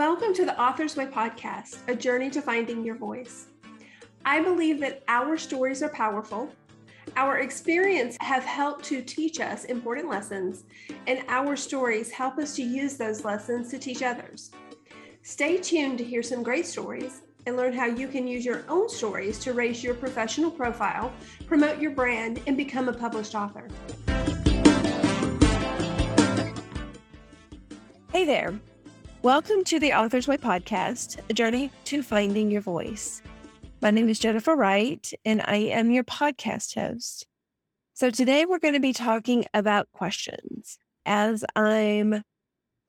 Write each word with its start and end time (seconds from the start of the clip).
Welcome 0.00 0.32
to 0.32 0.46
the 0.46 0.58
Author's 0.58 0.96
Way 0.96 1.04
podcast, 1.04 1.76
a 1.86 1.94
journey 1.94 2.30
to 2.30 2.40
finding 2.40 2.82
your 2.82 2.94
voice. 2.94 3.48
I 4.24 4.40
believe 4.40 4.80
that 4.80 5.02
our 5.08 5.36
stories 5.36 5.82
are 5.82 5.90
powerful. 5.90 6.48
Our 7.16 7.40
experience 7.40 8.16
have 8.20 8.42
helped 8.42 8.82
to 8.86 9.02
teach 9.02 9.40
us 9.40 9.64
important 9.64 10.08
lessons, 10.08 10.64
and 11.06 11.22
our 11.28 11.54
stories 11.54 12.10
help 12.10 12.38
us 12.38 12.56
to 12.56 12.62
use 12.62 12.96
those 12.96 13.26
lessons 13.26 13.68
to 13.72 13.78
teach 13.78 14.02
others. 14.02 14.52
Stay 15.20 15.58
tuned 15.58 15.98
to 15.98 16.04
hear 16.04 16.22
some 16.22 16.42
great 16.42 16.64
stories 16.64 17.20
and 17.44 17.58
learn 17.58 17.74
how 17.74 17.84
you 17.84 18.08
can 18.08 18.26
use 18.26 18.42
your 18.42 18.64
own 18.70 18.88
stories 18.88 19.38
to 19.40 19.52
raise 19.52 19.84
your 19.84 19.92
professional 19.92 20.50
profile, 20.50 21.12
promote 21.46 21.78
your 21.78 21.90
brand, 21.90 22.40
and 22.46 22.56
become 22.56 22.88
a 22.88 22.92
published 22.94 23.34
author. 23.34 23.68
Hey 28.10 28.24
there. 28.24 28.58
Welcome 29.22 29.64
to 29.64 29.78
the 29.78 29.92
Author's 29.92 30.26
Way 30.26 30.38
podcast, 30.38 31.20
a 31.28 31.34
journey 31.34 31.70
to 31.84 32.02
finding 32.02 32.50
your 32.50 32.62
voice. 32.62 33.20
My 33.82 33.90
name 33.90 34.08
is 34.08 34.18
Jennifer 34.18 34.56
Wright, 34.56 35.12
and 35.26 35.42
I 35.44 35.56
am 35.56 35.90
your 35.90 36.04
podcast 36.04 36.74
host. 36.74 37.26
So 37.92 38.08
today 38.08 38.46
we're 38.46 38.58
going 38.58 38.72
to 38.72 38.80
be 38.80 38.94
talking 38.94 39.44
about 39.52 39.92
questions. 39.92 40.78
As 41.04 41.44
I'm 41.54 42.22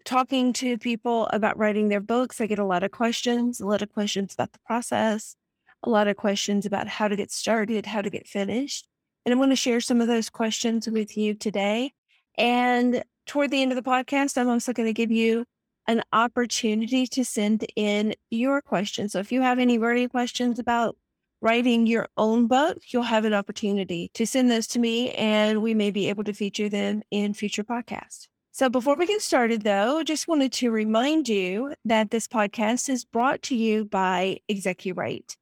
talking 0.06 0.54
to 0.54 0.78
people 0.78 1.28
about 1.34 1.58
writing 1.58 1.90
their 1.90 2.00
books, 2.00 2.40
I 2.40 2.48
get 2.48 2.60
a 2.60 2.66
lot 2.66 2.84
of 2.84 2.92
questions, 2.92 3.60
a 3.60 3.68
lot 3.68 3.82
of 3.82 3.92
questions 3.92 4.34
about 4.34 4.54
the 4.54 4.60
process, 4.66 5.36
a 5.84 5.90
lot 5.90 6.08
of 6.08 6.16
questions 6.16 6.66
about 6.66 6.88
how 6.88 7.10
to 7.10 7.18
get 7.18 7.30
started, 7.30 7.86
how 7.88 8.02
to 8.02 8.10
get 8.10 8.26
finished. 8.26 8.88
And 9.26 9.34
I'm 9.34 9.40
going 9.40 9.50
to 9.50 9.56
share 9.58 9.82
some 9.82 10.00
of 10.00 10.08
those 10.08 10.30
questions 10.30 10.88
with 10.88 11.18
you 11.18 11.34
today. 11.34 11.92
And 12.38 13.04
toward 13.28 13.52
the 13.52 13.62
end 13.62 13.74
of 13.74 13.76
the 13.76 13.90
podcast, 13.90 14.38
I'm 14.38 14.48
also 14.48 14.72
going 14.72 14.88
to 14.88 14.94
give 14.94 15.12
you 15.12 15.44
an 15.88 16.04
opportunity 16.14 17.08
to 17.08 17.26
send 17.26 17.66
in 17.76 18.14
your 18.30 18.62
questions. 18.62 19.14
So 19.14 19.20
if 19.20 19.32
you 19.32 19.42
have 19.42 19.60
any 19.60 19.78
burning 19.78 20.10
questions 20.10 20.60
about 20.60 20.98
writing 21.42 21.88
your 21.88 22.08
own 22.18 22.48
book, 22.48 22.78
you'll 22.88 23.04
have 23.04 23.26
an 23.26 23.34
opportunity 23.34 24.12
to 24.14 24.28
send 24.28 24.52
those 24.52 24.68
to 24.68 24.80
me 24.80 25.12
and 25.12 25.62
we 25.62 25.74
may 25.74 25.92
be 25.92 26.08
able 26.08 26.24
to 26.24 26.34
feature 26.34 26.70
them 26.70 27.02
in 27.10 27.34
future 27.34 27.64
podcasts. 27.64 28.28
So 28.54 28.70
before 28.70 28.96
we 28.96 29.08
get 29.08 29.22
started 29.22 29.64
though, 29.64 30.04
just 30.04 30.28
wanted 30.28 30.52
to 30.54 30.72
remind 30.72 31.28
you 31.28 31.74
that 31.86 32.12
this 32.12 32.28
podcast 32.28 32.90
is 32.90 33.06
brought 33.06 33.42
to 33.44 33.56
you 33.56 33.86
by 33.86 34.40
ExecuWrite. 34.50 35.36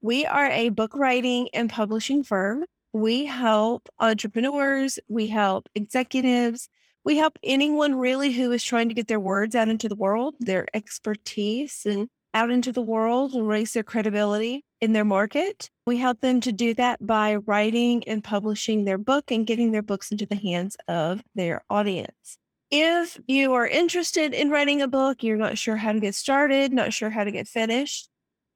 We 0.00 0.26
are 0.26 0.50
a 0.50 0.68
book 0.68 0.94
writing 0.94 1.48
and 1.54 1.70
publishing 1.70 2.22
firm. 2.22 2.64
We 2.92 3.24
help 3.24 3.88
entrepreneurs, 3.98 4.98
we 5.08 5.28
help 5.28 5.68
executives, 5.74 6.68
we 7.04 7.16
help 7.16 7.38
anyone 7.42 7.96
really 7.96 8.32
who 8.32 8.52
is 8.52 8.62
trying 8.62 8.88
to 8.88 8.94
get 8.94 9.08
their 9.08 9.20
words 9.20 9.54
out 9.54 9.68
into 9.68 9.88
the 9.88 9.96
world, 9.96 10.34
their 10.40 10.66
expertise 10.74 11.84
and 11.84 12.08
out 12.34 12.50
into 12.50 12.72
the 12.72 12.82
world 12.82 13.34
and 13.34 13.46
raise 13.46 13.72
their 13.72 13.82
credibility 13.82 14.64
in 14.80 14.92
their 14.92 15.04
market. 15.04 15.68
We 15.86 15.98
help 15.98 16.20
them 16.20 16.40
to 16.42 16.52
do 16.52 16.74
that 16.74 17.04
by 17.04 17.36
writing 17.36 18.04
and 18.06 18.22
publishing 18.24 18.84
their 18.84 18.98
book 18.98 19.30
and 19.30 19.46
getting 19.46 19.72
their 19.72 19.82
books 19.82 20.10
into 20.10 20.26
the 20.26 20.36
hands 20.36 20.76
of 20.88 21.22
their 21.34 21.64
audience. 21.68 22.38
If 22.70 23.20
you 23.26 23.52
are 23.52 23.66
interested 23.66 24.32
in 24.32 24.48
writing 24.48 24.80
a 24.80 24.88
book, 24.88 25.22
you're 25.22 25.36
not 25.36 25.58
sure 25.58 25.76
how 25.76 25.92
to 25.92 26.00
get 26.00 26.14
started, 26.14 26.72
not 26.72 26.92
sure 26.94 27.10
how 27.10 27.24
to 27.24 27.30
get 27.30 27.46
finished, 27.46 28.08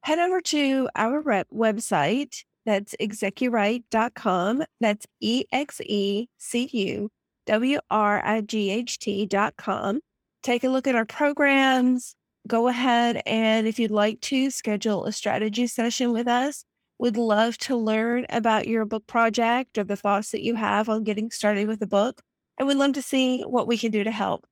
head 0.04 0.18
over 0.18 0.40
to 0.40 0.88
our 0.94 1.22
website. 1.52 2.44
That's 2.64 2.94
execuwrite.com. 3.00 4.64
That's 4.80 5.06
E 5.20 5.44
X 5.52 5.80
E 5.82 6.28
C 6.38 6.68
U 6.72 7.10
W-R-I-G-H-T 7.46 9.26
dot 9.26 9.56
com. 9.56 10.00
Take 10.42 10.64
a 10.64 10.68
look 10.68 10.86
at 10.86 10.94
our 10.94 11.06
programs. 11.06 12.14
Go 12.46 12.68
ahead 12.68 13.22
and 13.26 13.66
if 13.66 13.78
you'd 13.78 13.90
like 13.90 14.20
to 14.22 14.50
schedule 14.50 15.04
a 15.04 15.12
strategy 15.12 15.66
session 15.66 16.12
with 16.12 16.28
us, 16.28 16.64
we'd 16.98 17.16
love 17.16 17.58
to 17.58 17.76
learn 17.76 18.26
about 18.28 18.68
your 18.68 18.84
book 18.84 19.06
project 19.06 19.78
or 19.78 19.84
the 19.84 19.96
thoughts 19.96 20.30
that 20.30 20.44
you 20.44 20.54
have 20.54 20.88
on 20.88 21.02
getting 21.02 21.30
started 21.30 21.66
with 21.66 21.82
a 21.82 21.86
book. 21.86 22.22
And 22.58 22.68
we'd 22.68 22.76
love 22.76 22.92
to 22.92 23.02
see 23.02 23.42
what 23.42 23.66
we 23.66 23.76
can 23.76 23.90
do 23.90 24.04
to 24.04 24.10
help. 24.10 24.46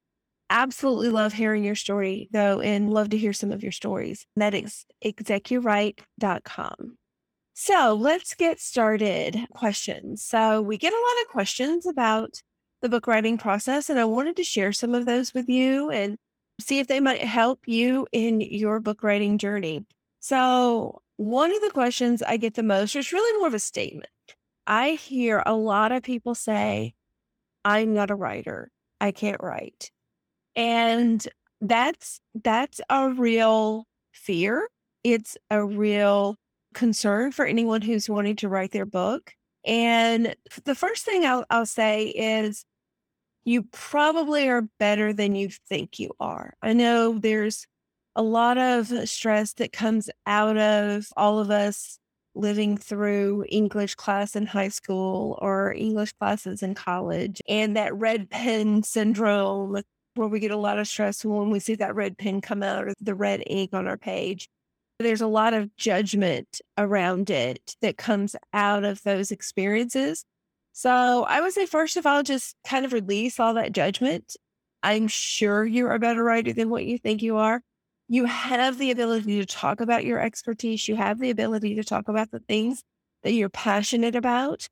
Absolutely 0.51 1.09
love 1.09 1.33
hearing 1.33 1.65
your 1.65 1.75
story 1.75 2.29
though, 2.33 2.61
and 2.61 2.93
love 2.93 3.11
to 3.11 3.19
hear 3.19 3.33
some 3.33 3.53
of 3.53 3.63
your 3.63 3.73
stories. 3.73 4.27
That 4.37 4.55
is 4.55 4.85
execuwrite.com. 5.05 6.99
So 7.55 7.95
let's 7.95 8.35
get 8.35 8.61
started. 8.61 9.47
Questions. 9.53 10.25
So 10.25 10.61
we 10.61 10.77
get 10.77 10.93
a 10.93 10.97
lot 10.97 11.23
of 11.23 11.29
questions 11.29 11.87
about 11.87 12.43
the 12.84 12.89
book 12.91 13.06
writing 13.06 13.39
process. 13.39 13.89
And 13.89 13.99
I 13.99 14.05
wanted 14.05 14.37
to 14.37 14.45
share 14.45 14.71
some 14.71 14.95
of 14.95 15.06
those 15.06 15.33
with 15.33 15.49
you 15.49 15.91
and 15.91 16.19
see 16.61 16.78
if 16.78 16.87
they 16.87 17.00
might 17.00 17.22
help 17.22 17.61
you 17.67 18.06
in 18.12 18.43
your 18.43 18.78
book 18.78 19.03
writing 19.03 19.39
journey. 19.39 19.84
So, 20.21 21.00
one 21.17 21.55
of 21.55 21.62
the 21.62 21.71
questions 21.71 22.23
I 22.23 22.37
get 22.37 22.55
the 22.55 22.62
most 22.62 22.94
is 22.94 23.12
really 23.12 23.39
more 23.39 23.49
of 23.49 23.55
a 23.55 23.59
statement. 23.59 24.11
I 24.67 24.91
hear 24.91 25.43
a 25.47 25.55
lot 25.55 25.93
of 25.93 26.03
people 26.03 26.34
say, 26.34 26.94
I'm 27.65 27.94
not 27.94 28.11
a 28.11 28.15
writer. 28.15 28.71
I 29.00 29.12
can't 29.12 29.43
write. 29.43 29.91
And 30.55 31.27
that's 31.61 32.21
that's 32.43 32.81
a 32.91 33.11
real 33.11 33.87
fear. 34.12 34.69
It's 35.05 35.37
a 35.50 35.65
real 35.65 36.37
concern 36.75 37.33
for 37.33 37.47
anyone 37.47 37.81
who's 37.81 38.11
wanting 38.11 38.37
to 38.37 38.49
write 38.49 38.73
their 38.73 38.87
book. 38.87 39.33
And 39.65 40.34
the 40.65 40.75
first 40.75 41.05
thing 41.05 41.25
I'll, 41.25 41.44
I'll 41.49 41.67
say 41.67 42.09
is 42.09 42.65
you 43.44 43.62
probably 43.72 44.49
are 44.49 44.69
better 44.78 45.12
than 45.12 45.34
you 45.34 45.50
think 45.69 45.99
you 45.99 46.10
are. 46.21 46.55
I 46.62 46.72
know 46.72 47.19
there's 47.19 47.66
a 48.16 48.22
lot 48.22 48.59
of 48.59 48.91
uh, 48.93 49.06
stress 49.06 49.55
that 49.55 49.72
comes 49.72 50.09
out 50.27 50.56
of 50.56 51.09
all 51.16 51.38
of 51.38 51.50
us 51.50 51.99
living 52.34 52.77
through 52.77 53.44
English 53.49 53.94
class 53.94 54.34
in 54.34 54.47
high 54.47 54.69
school 54.69 55.38
or 55.41 55.72
English 55.72 56.12
classes 56.15 56.62
in 56.62 56.75
college 56.75 57.41
and 57.49 57.77
that 57.77 57.94
red 57.94 58.28
pen 58.28 58.82
syndrome 58.82 59.81
where 60.15 60.28
we 60.28 60.41
get 60.41 60.50
a 60.50 60.56
lot 60.56 60.78
of 60.78 60.88
stress 60.88 61.25
when 61.25 61.50
we 61.50 61.61
see 61.61 61.75
that 61.75 61.94
red 61.94 62.16
pen 62.19 62.41
come 62.41 62.62
out 62.62 62.87
or 62.87 62.94
the 63.00 63.15
red 63.15 63.43
ink 63.47 63.71
on 63.72 63.87
our 63.87 63.97
page. 63.97 64.49
There's 65.00 65.21
a 65.21 65.26
lot 65.26 65.55
of 65.55 65.75
judgment 65.76 66.61
around 66.78 67.31
it 67.31 67.75
that 67.82 67.97
comes 67.97 68.37
out 68.53 68.84
of 68.84 69.03
those 69.03 69.32
experiences. 69.32 70.25
So 70.77 71.23
I 71.29 71.41
would 71.41 71.53
say, 71.53 71.67
first 71.67 71.97
of 71.97 72.05
all, 72.05 72.25
just 72.25 72.57
kind 72.67 72.85
of 72.85 72.93
release 72.93 73.39
all 73.39 73.55
that 73.55 73.71
judgment. 73.71 74.37
I'm 74.83 75.07
sure 75.07 75.65
you're 75.65 75.93
a 75.93 76.01
better 76.01 76.25
writer 76.25 76.53
than 76.53 76.69
what 76.69 76.85
you 76.85 76.99
think 76.99 77.23
you 77.23 77.37
are. 77.37 77.62
You 78.09 78.25
have 78.25 78.77
the 78.77 78.91
ability 78.91 79.39
to 79.39 79.47
talk 79.47 79.81
about 79.81 80.05
your 80.05 80.19
expertise. 80.19 80.89
You 80.89 80.97
have 80.97 81.21
the 81.21 81.31
ability 81.31 81.77
to 81.77 81.85
talk 81.85 82.09
about 82.09 82.33
the 82.33 82.41
things 82.41 82.83
that 83.23 83.33
you're 83.33 83.49
passionate 83.49 84.17
about. 84.17 84.67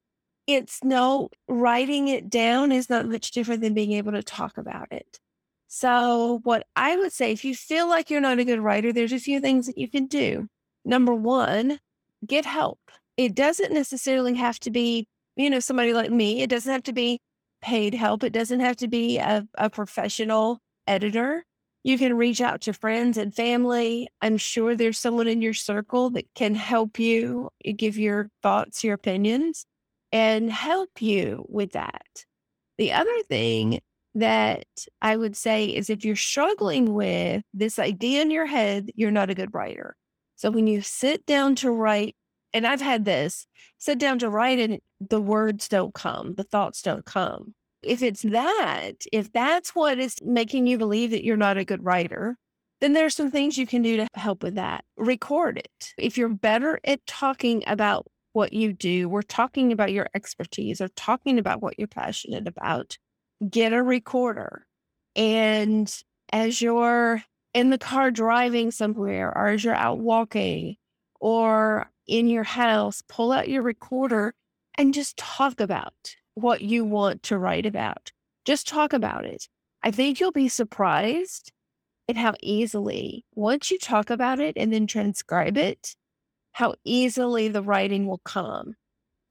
It's 0.48 0.82
no 0.82 1.28
writing 1.46 2.08
it 2.08 2.28
down 2.28 2.72
is 2.72 2.90
not 2.90 3.08
much 3.08 3.30
different 3.30 3.62
than 3.62 3.72
being 3.72 3.92
able 3.92 4.10
to 4.10 4.24
talk 4.24 4.58
about 4.58 4.88
it. 4.90 5.20
So, 5.68 6.40
what 6.42 6.66
I 6.74 6.96
would 6.96 7.12
say, 7.12 7.30
if 7.30 7.44
you 7.44 7.54
feel 7.54 7.88
like 7.88 8.10
you're 8.10 8.20
not 8.20 8.40
a 8.40 8.44
good 8.44 8.58
writer, 8.58 8.92
there's 8.92 9.12
a 9.12 9.20
few 9.20 9.38
things 9.38 9.66
that 9.66 9.78
you 9.78 9.88
can 9.88 10.06
do. 10.06 10.48
Number 10.84 11.14
one, 11.14 11.78
get 12.26 12.44
help. 12.44 12.80
It 13.16 13.36
doesn't 13.36 13.72
necessarily 13.72 14.34
have 14.34 14.58
to 14.60 14.70
be 14.72 15.06
you 15.36 15.50
know, 15.50 15.60
somebody 15.60 15.92
like 15.92 16.10
me. 16.10 16.42
It 16.42 16.50
doesn't 16.50 16.72
have 16.72 16.82
to 16.84 16.92
be 16.92 17.20
paid 17.60 17.94
help. 17.94 18.24
It 18.24 18.32
doesn't 18.32 18.60
have 18.60 18.76
to 18.76 18.88
be 18.88 19.18
a, 19.18 19.46
a 19.56 19.70
professional 19.70 20.58
editor. 20.86 21.44
You 21.84 21.98
can 21.98 22.16
reach 22.16 22.40
out 22.40 22.60
to 22.62 22.72
friends 22.72 23.16
and 23.16 23.34
family. 23.34 24.08
I'm 24.20 24.36
sure 24.36 24.76
there's 24.76 24.98
someone 24.98 25.26
in 25.26 25.42
your 25.42 25.54
circle 25.54 26.10
that 26.10 26.26
can 26.34 26.54
help 26.54 26.98
you 26.98 27.50
eh, 27.64 27.72
give 27.72 27.96
your 27.96 28.28
thoughts, 28.42 28.84
your 28.84 28.94
opinions, 28.94 29.66
and 30.12 30.50
help 30.52 31.00
you 31.00 31.44
with 31.48 31.72
that. 31.72 32.24
The 32.78 32.92
other 32.92 33.22
thing 33.28 33.80
that 34.14 34.66
I 35.00 35.16
would 35.16 35.36
say 35.36 35.66
is 35.66 35.88
if 35.88 36.04
you're 36.04 36.16
struggling 36.16 36.92
with 36.92 37.42
this 37.54 37.78
idea 37.78 38.22
in 38.22 38.30
your 38.30 38.46
head, 38.46 38.90
you're 38.94 39.10
not 39.10 39.30
a 39.30 39.34
good 39.34 39.54
writer. 39.54 39.96
So 40.36 40.50
when 40.50 40.66
you 40.66 40.82
sit 40.82 41.24
down 41.26 41.54
to 41.56 41.70
write, 41.70 42.16
and 42.52 42.66
I've 42.66 42.80
had 42.80 43.04
this 43.04 43.46
sit 43.78 43.98
down 43.98 44.18
to 44.20 44.30
write 44.30 44.58
and 44.58 44.78
the 45.00 45.20
words 45.20 45.68
don't 45.68 45.94
come, 45.94 46.34
the 46.34 46.44
thoughts 46.44 46.82
don't 46.82 47.04
come. 47.04 47.54
If 47.82 48.02
it's 48.02 48.22
that, 48.22 48.92
if 49.12 49.32
that's 49.32 49.74
what 49.74 49.98
is 49.98 50.16
making 50.22 50.66
you 50.66 50.78
believe 50.78 51.10
that 51.10 51.24
you're 51.24 51.36
not 51.36 51.56
a 51.56 51.64
good 51.64 51.84
writer, 51.84 52.36
then 52.80 52.92
there's 52.92 53.14
some 53.14 53.30
things 53.30 53.58
you 53.58 53.66
can 53.66 53.82
do 53.82 53.96
to 53.96 54.08
help 54.14 54.42
with 54.42 54.54
that. 54.56 54.84
Record 54.96 55.58
it. 55.58 55.94
If 55.98 56.16
you're 56.18 56.28
better 56.28 56.80
at 56.84 57.04
talking 57.06 57.62
about 57.66 58.06
what 58.32 58.52
you 58.52 58.72
do, 58.72 59.08
we're 59.08 59.22
talking 59.22 59.72
about 59.72 59.92
your 59.92 60.08
expertise 60.14 60.80
or 60.80 60.88
talking 60.88 61.38
about 61.38 61.62
what 61.62 61.78
you're 61.78 61.88
passionate 61.88 62.48
about, 62.48 62.96
get 63.48 63.72
a 63.72 63.82
recorder. 63.82 64.66
And 65.14 65.92
as 66.32 66.62
you're 66.62 67.22
in 67.54 67.70
the 67.70 67.78
car 67.78 68.10
driving 68.10 68.70
somewhere, 68.70 69.36
or 69.36 69.48
as 69.48 69.62
you're 69.62 69.74
out 69.74 69.98
walking, 69.98 70.76
or 71.20 71.90
in 72.12 72.28
your 72.28 72.44
house, 72.44 73.02
pull 73.08 73.32
out 73.32 73.48
your 73.48 73.62
recorder 73.62 74.34
and 74.76 74.92
just 74.92 75.16
talk 75.16 75.60
about 75.60 76.14
what 76.34 76.60
you 76.60 76.84
want 76.84 77.22
to 77.22 77.38
write 77.38 77.64
about. 77.64 78.12
Just 78.44 78.68
talk 78.68 78.92
about 78.92 79.24
it. 79.24 79.48
I 79.82 79.90
think 79.90 80.20
you'll 80.20 80.30
be 80.30 80.48
surprised 80.48 81.52
at 82.08 82.16
how 82.16 82.34
easily, 82.42 83.24
once 83.34 83.70
you 83.70 83.78
talk 83.78 84.10
about 84.10 84.40
it 84.40 84.58
and 84.58 84.70
then 84.70 84.86
transcribe 84.86 85.56
it, 85.56 85.96
how 86.52 86.74
easily 86.84 87.48
the 87.48 87.62
writing 87.62 88.06
will 88.06 88.20
come. 88.26 88.74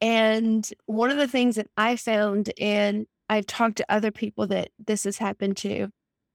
And 0.01 0.68
one 0.88 1.12
of 1.12 1.18
the 1.18 1.28
things 1.28 1.57
that 1.57 1.68
I 1.78 1.98
found, 1.98 2.51
and 2.60 3.06
I've 3.30 3.45
talked 3.45 3.78
to 3.78 3.86
other 3.89 4.10
people 4.10 4.48
that 4.48 4.69
this 4.83 5.04
has 5.04 5.19
happened 5.19 5.57
to, 5.57 5.89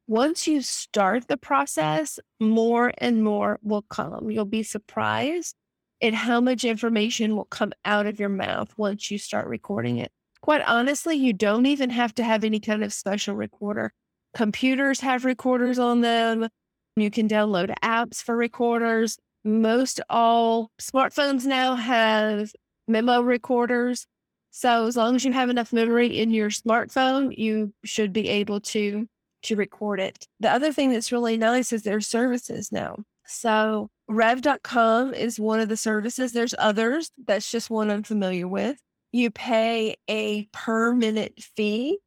once 0.07 0.47
you 0.47 0.63
start 0.63 1.27
the 1.27 1.37
process, 1.37 2.21
more 2.39 2.93
and 2.99 3.25
more 3.25 3.59
will 3.65 3.83
come. 3.83 4.31
You'll 4.31 4.45
be 4.45 4.63
surprised 4.63 5.57
at 6.03 6.15
how 6.15 6.41
much 6.41 6.65
information 6.65 7.37
will 7.37 7.47
come 7.47 7.73
out 7.85 8.07
of 8.07 8.21
your 8.21 8.29
mouth 8.29 8.73
once 8.77 9.11
you 9.11 9.19
start 9.19 9.47
recording 9.47 9.99
it. 9.99 10.13
Quite 10.41 10.63
honestly, 10.63 11.17
you 11.17 11.33
don't 11.33 11.67
even 11.67 11.91
have 11.91 12.15
to 12.17 12.25
have 12.25 12.45
any 12.45 12.61
kind 12.61 12.85
of 12.85 12.93
special 12.93 13.35
recorder. 13.35 13.93
Computers 14.35 15.01
have 15.01 15.25
recorders 15.25 15.79
on 15.79 16.03
them. 16.03 16.49
You 16.97 17.11
can 17.11 17.29
download 17.29 17.75
apps 17.83 18.23
for 18.23 18.37
recorders. 18.37 19.19
Most 19.45 20.01
all 20.11 20.71
smartphones 20.81 21.47
now 21.47 21.75
have 21.75 22.53
memo 22.87 23.23
recorders. 23.23 24.07
So 24.51 24.87
as 24.87 24.97
long 24.97 25.17
as 25.17 25.25
you 25.25 25.33
have 25.33 25.51
enough 25.51 25.73
memory 25.73 26.19
in 26.19 26.31
your 26.31 26.51
smartphone, 26.51 27.37
you 27.37 27.73
should 27.85 28.13
be 28.13 28.29
able 28.29 28.61
to 28.61 29.07
to 29.43 29.57
record 29.57 30.01
it. 30.01 30.27
The 30.41 30.51
other 30.51 30.73
thing 30.73 30.93
that's 30.93 31.13
really 31.13 31.37
nice 31.37 31.73
is 31.73 31.83
there's 31.83 32.07
services 32.07 32.73
now. 32.73 32.97
So 33.27 33.89
rev.com 34.09 35.15
is 35.15 35.41
one 35.41 35.61
of 35.61 35.69
the 35.69 35.77
services. 35.77 36.33
There's 36.33 36.55
others. 36.59 37.11
That's 37.27 37.51
just 37.51 37.71
one 37.71 37.91
I'm 37.91 38.03
familiar 38.03 38.47
with. 38.47 38.79
You 39.13 39.31
pay 39.31 39.97
a 40.09 40.45
per 40.53 40.95
minute 40.95 41.41
fee 41.57 41.99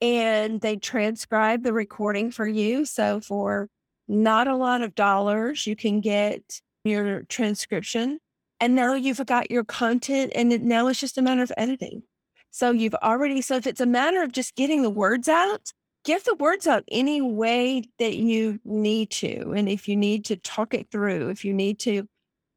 and 0.00 0.60
they 0.60 0.76
transcribe 0.76 1.62
the 1.62 1.72
recording 1.72 2.30
for 2.30 2.46
you. 2.46 2.84
So 2.84 3.20
for 3.20 3.68
not 4.08 4.48
a 4.48 4.56
lot 4.56 4.82
of 4.82 4.94
dollars, 4.94 5.66
you 5.66 5.76
can 5.76 6.00
get 6.00 6.60
your 6.84 7.22
transcription. 7.24 8.18
And 8.58 8.74
now 8.74 8.94
you've 8.94 9.24
got 9.26 9.50
your 9.50 9.64
content 9.64 10.32
and 10.34 10.48
now 10.62 10.88
it's 10.88 11.00
just 11.00 11.18
a 11.18 11.22
matter 11.22 11.42
of 11.42 11.52
editing. 11.56 12.02
So 12.50 12.72
you've 12.72 12.94
already, 12.96 13.40
so 13.42 13.56
if 13.56 13.66
it's 13.66 13.80
a 13.80 13.86
matter 13.86 14.22
of 14.22 14.32
just 14.32 14.56
getting 14.56 14.82
the 14.82 14.90
words 14.90 15.28
out, 15.28 15.72
get 16.04 16.24
the 16.24 16.34
words 16.36 16.66
out 16.66 16.84
any 16.90 17.20
way 17.20 17.84
that 17.98 18.16
you 18.16 18.58
need 18.64 19.10
to. 19.10 19.52
And 19.52 19.68
if 19.68 19.88
you 19.88 19.96
need 19.96 20.24
to 20.26 20.36
talk 20.36 20.74
it 20.74 20.90
through, 20.90 21.28
if 21.28 21.44
you 21.44 21.52
need 21.52 21.78
to, 21.80 22.08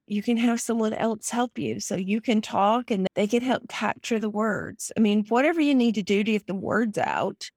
you 0.07 0.23
can 0.23 0.37
have 0.37 0.61
someone 0.61 0.93
else 0.93 1.29
help 1.29 1.57
you. 1.57 1.79
So 1.79 1.95
you 1.95 2.21
can 2.21 2.41
talk 2.41 2.91
and 2.91 3.07
they 3.15 3.27
can 3.27 3.41
help 3.41 3.67
capture 3.67 4.19
the 4.19 4.29
words. 4.29 4.91
I 4.95 4.99
mean, 4.99 5.25
whatever 5.29 5.61
you 5.61 5.75
need 5.75 5.95
to 5.95 6.03
do 6.03 6.23
to 6.23 6.31
get 6.31 6.47
the 6.47 6.55
words 6.55 6.97
out, 6.97 7.49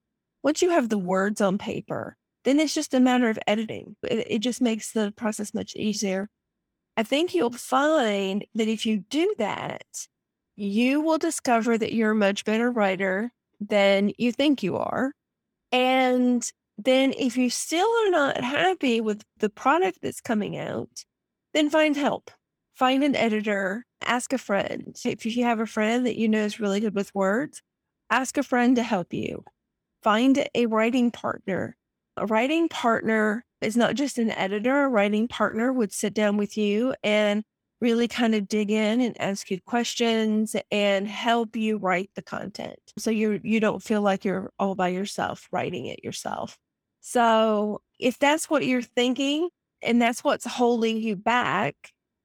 once 0.42 0.62
you 0.62 0.70
have 0.70 0.88
the 0.88 0.98
words 0.98 1.40
on 1.40 1.58
paper, 1.58 2.16
then 2.44 2.60
it's 2.60 2.74
just 2.74 2.94
a 2.94 3.00
matter 3.00 3.28
of 3.28 3.38
editing. 3.46 3.96
It, 4.04 4.26
it 4.30 4.38
just 4.38 4.60
makes 4.60 4.92
the 4.92 5.12
process 5.16 5.54
much 5.54 5.74
easier. 5.74 6.28
I 6.96 7.02
think 7.02 7.34
you'll 7.34 7.50
find 7.50 8.44
that 8.54 8.68
if 8.68 8.86
you 8.86 9.04
do 9.10 9.34
that, 9.38 9.84
you 10.54 11.00
will 11.00 11.18
discover 11.18 11.76
that 11.76 11.92
you're 11.92 12.12
a 12.12 12.14
much 12.14 12.44
better 12.44 12.70
writer 12.70 13.32
than 13.60 14.12
you 14.16 14.32
think 14.32 14.62
you 14.62 14.76
are 14.76 15.12
and 15.72 16.50
then 16.78 17.14
if 17.18 17.36
you 17.36 17.50
still 17.50 17.88
are 17.88 18.10
not 18.10 18.42
happy 18.42 19.00
with 19.00 19.22
the 19.38 19.48
product 19.48 19.98
that's 20.02 20.20
coming 20.20 20.56
out, 20.56 21.04
then 21.54 21.70
find 21.70 21.96
help. 21.96 22.30
Find 22.74 23.02
an 23.02 23.16
editor, 23.16 23.86
ask 24.04 24.32
a 24.32 24.38
friend. 24.38 24.94
If 25.04 25.24
you 25.24 25.44
have 25.44 25.60
a 25.60 25.66
friend 25.66 26.04
that 26.04 26.16
you 26.16 26.28
know 26.28 26.44
is 26.44 26.60
really 26.60 26.80
good 26.80 26.94
with 26.94 27.14
words, 27.14 27.62
ask 28.10 28.36
a 28.36 28.42
friend 28.42 28.76
to 28.76 28.82
help 28.82 29.14
you. 29.14 29.44
Find 30.02 30.46
a 30.54 30.66
writing 30.66 31.10
partner. 31.10 31.76
A 32.18 32.26
writing 32.26 32.68
partner 32.68 33.44
is 33.62 33.76
not 33.76 33.94
just 33.94 34.18
an 34.18 34.30
editor, 34.30 34.84
a 34.84 34.88
writing 34.88 35.28
partner 35.28 35.72
would 35.72 35.92
sit 35.92 36.12
down 36.12 36.36
with 36.36 36.56
you 36.56 36.94
and 37.02 37.42
really 37.80 38.08
kind 38.08 38.34
of 38.34 38.48
dig 38.48 38.70
in 38.70 39.00
and 39.00 39.20
ask 39.20 39.50
you 39.50 39.60
questions 39.60 40.56
and 40.70 41.06
help 41.06 41.56
you 41.56 41.76
write 41.76 42.10
the 42.14 42.22
content. 42.22 42.78
So 42.98 43.10
you 43.10 43.40
you 43.42 43.60
don't 43.60 43.82
feel 43.82 44.02
like 44.02 44.24
you're 44.24 44.50
all 44.58 44.74
by 44.74 44.88
yourself 44.88 45.48
writing 45.52 45.86
it 45.86 46.02
yourself. 46.02 46.56
So 47.00 47.82
if 47.98 48.18
that's 48.18 48.48
what 48.50 48.66
you're 48.66 48.82
thinking 48.82 49.48
and 49.82 50.00
that's 50.00 50.24
what's 50.24 50.46
holding 50.46 50.96
you 50.96 51.16
back 51.16 51.74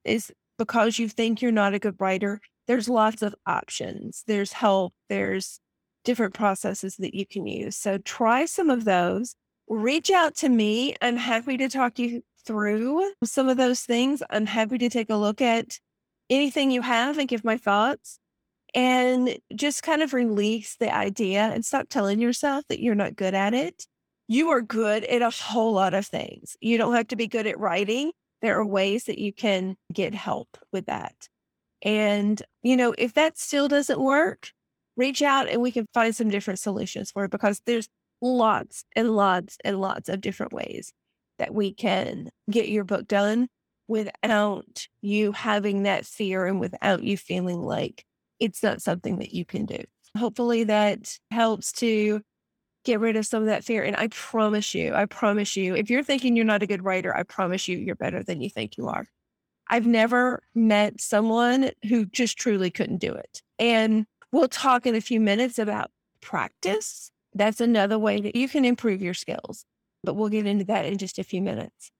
is 0.03 0.31
because 0.57 0.99
you 0.99 1.09
think 1.09 1.41
you're 1.41 1.51
not 1.51 1.73
a 1.73 1.79
good 1.79 1.95
writer, 1.99 2.39
there's 2.67 2.87
lots 2.87 3.21
of 3.21 3.35
options. 3.45 4.23
There's 4.27 4.53
help, 4.53 4.93
there's 5.09 5.59
different 6.03 6.33
processes 6.33 6.95
that 6.97 7.13
you 7.13 7.25
can 7.25 7.45
use. 7.45 7.75
So 7.75 7.97
try 7.99 8.45
some 8.45 8.69
of 8.69 8.85
those. 8.85 9.35
Reach 9.67 10.09
out 10.11 10.35
to 10.37 10.49
me. 10.49 10.95
I'm 11.01 11.17
happy 11.17 11.57
to 11.57 11.69
talk 11.69 11.95
to 11.95 12.03
you 12.03 12.23
through 12.45 13.11
some 13.23 13.49
of 13.49 13.57
those 13.57 13.81
things. 13.81 14.21
I'm 14.29 14.45
happy 14.45 14.77
to 14.77 14.89
take 14.89 15.09
a 15.09 15.15
look 15.15 15.41
at 15.41 15.79
anything 16.29 16.71
you 16.71 16.81
have 16.81 17.17
and 17.17 17.27
give 17.27 17.43
my 17.43 17.57
thoughts 17.57 18.19
and 18.73 19.37
just 19.55 19.83
kind 19.83 20.01
of 20.01 20.13
release 20.13 20.77
the 20.77 20.93
idea 20.93 21.41
and 21.41 21.65
stop 21.65 21.87
telling 21.89 22.19
yourself 22.19 22.63
that 22.69 22.81
you're 22.81 22.95
not 22.95 23.15
good 23.15 23.33
at 23.33 23.53
it. 23.53 23.85
You 24.27 24.49
are 24.49 24.61
good 24.61 25.03
at 25.05 25.21
a 25.21 25.29
whole 25.29 25.73
lot 25.73 25.93
of 25.93 26.05
things. 26.05 26.55
You 26.61 26.77
don't 26.77 26.95
have 26.95 27.09
to 27.09 27.15
be 27.17 27.27
good 27.27 27.47
at 27.47 27.59
writing. 27.59 28.11
There 28.41 28.57
are 28.57 28.65
ways 28.65 29.05
that 29.05 29.19
you 29.19 29.33
can 29.33 29.75
get 29.91 30.13
help 30.13 30.57
with 30.71 30.85
that. 30.85 31.27
And, 31.81 32.41
you 32.63 32.77
know, 32.77 32.93
if 32.97 33.13
that 33.15 33.37
still 33.37 33.67
doesn't 33.67 33.99
work, 33.99 34.51
reach 34.95 35.21
out 35.21 35.49
and 35.49 35.61
we 35.61 35.71
can 35.71 35.85
find 35.93 36.15
some 36.15 36.29
different 36.29 36.59
solutions 36.59 37.11
for 37.11 37.25
it 37.25 37.31
because 37.31 37.61
there's 37.65 37.89
lots 38.21 38.85
and 38.95 39.15
lots 39.15 39.57
and 39.65 39.81
lots 39.81 40.07
of 40.07 40.21
different 40.21 40.53
ways 40.53 40.93
that 41.41 41.55
we 41.55 41.73
can 41.73 42.29
get 42.51 42.69
your 42.69 42.83
book 42.83 43.07
done 43.07 43.47
without 43.87 44.85
you 45.01 45.31
having 45.31 45.83
that 45.83 46.05
fear 46.05 46.45
and 46.45 46.59
without 46.59 47.01
you 47.01 47.17
feeling 47.17 47.59
like 47.59 48.05
it's 48.39 48.61
not 48.61 48.79
something 48.79 49.17
that 49.17 49.33
you 49.33 49.43
can 49.43 49.65
do. 49.65 49.79
Hopefully 50.15 50.65
that 50.65 51.17
helps 51.31 51.71
to 51.71 52.21
get 52.85 52.99
rid 52.99 53.15
of 53.15 53.25
some 53.25 53.41
of 53.41 53.47
that 53.47 53.63
fear. 53.63 53.83
And 53.83 53.95
I 53.95 54.07
promise 54.09 54.75
you, 54.75 54.93
I 54.93 55.05
promise 55.05 55.55
you, 55.55 55.75
if 55.75 55.89
you're 55.89 56.03
thinking 56.03 56.35
you're 56.35 56.45
not 56.45 56.61
a 56.61 56.67
good 56.67 56.85
writer, 56.85 57.15
I 57.15 57.23
promise 57.23 57.67
you, 57.67 57.79
you're 57.79 57.95
better 57.95 58.21
than 58.21 58.39
you 58.39 58.49
think 58.51 58.77
you 58.77 58.87
are. 58.87 59.07
I've 59.67 59.87
never 59.87 60.43
met 60.53 61.01
someone 61.01 61.71
who 61.89 62.05
just 62.05 62.37
truly 62.37 62.69
couldn't 62.69 62.99
do 62.99 63.13
it. 63.13 63.41
And 63.57 64.05
we'll 64.31 64.47
talk 64.47 64.85
in 64.85 64.93
a 64.93 65.01
few 65.01 65.19
minutes 65.19 65.57
about 65.57 65.89
practice. 66.21 67.09
That's 67.33 67.61
another 67.61 67.97
way 67.97 68.21
that 68.21 68.35
you 68.35 68.47
can 68.47 68.63
improve 68.63 69.01
your 69.01 69.15
skills 69.15 69.65
but 70.03 70.15
we'll 70.15 70.29
get 70.29 70.45
into 70.45 70.65
that 70.65 70.85
in 70.85 70.97
just 70.97 71.19
a 71.19 71.23
few 71.23 71.41
minutes. 71.41 71.91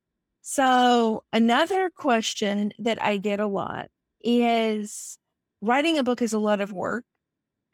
So, 0.41 1.24
another 1.31 1.89
question 1.89 2.74
that 2.79 3.01
I 3.01 3.17
get 3.17 3.39
a 3.39 3.48
lot 3.48 3.89
is 4.24 5.17
writing 5.62 5.98
a 5.98 6.03
book 6.03 6.22
is 6.22 6.34
a 6.34 6.39
lot 6.39 6.62
of 6.62 6.72
work. 6.74 7.05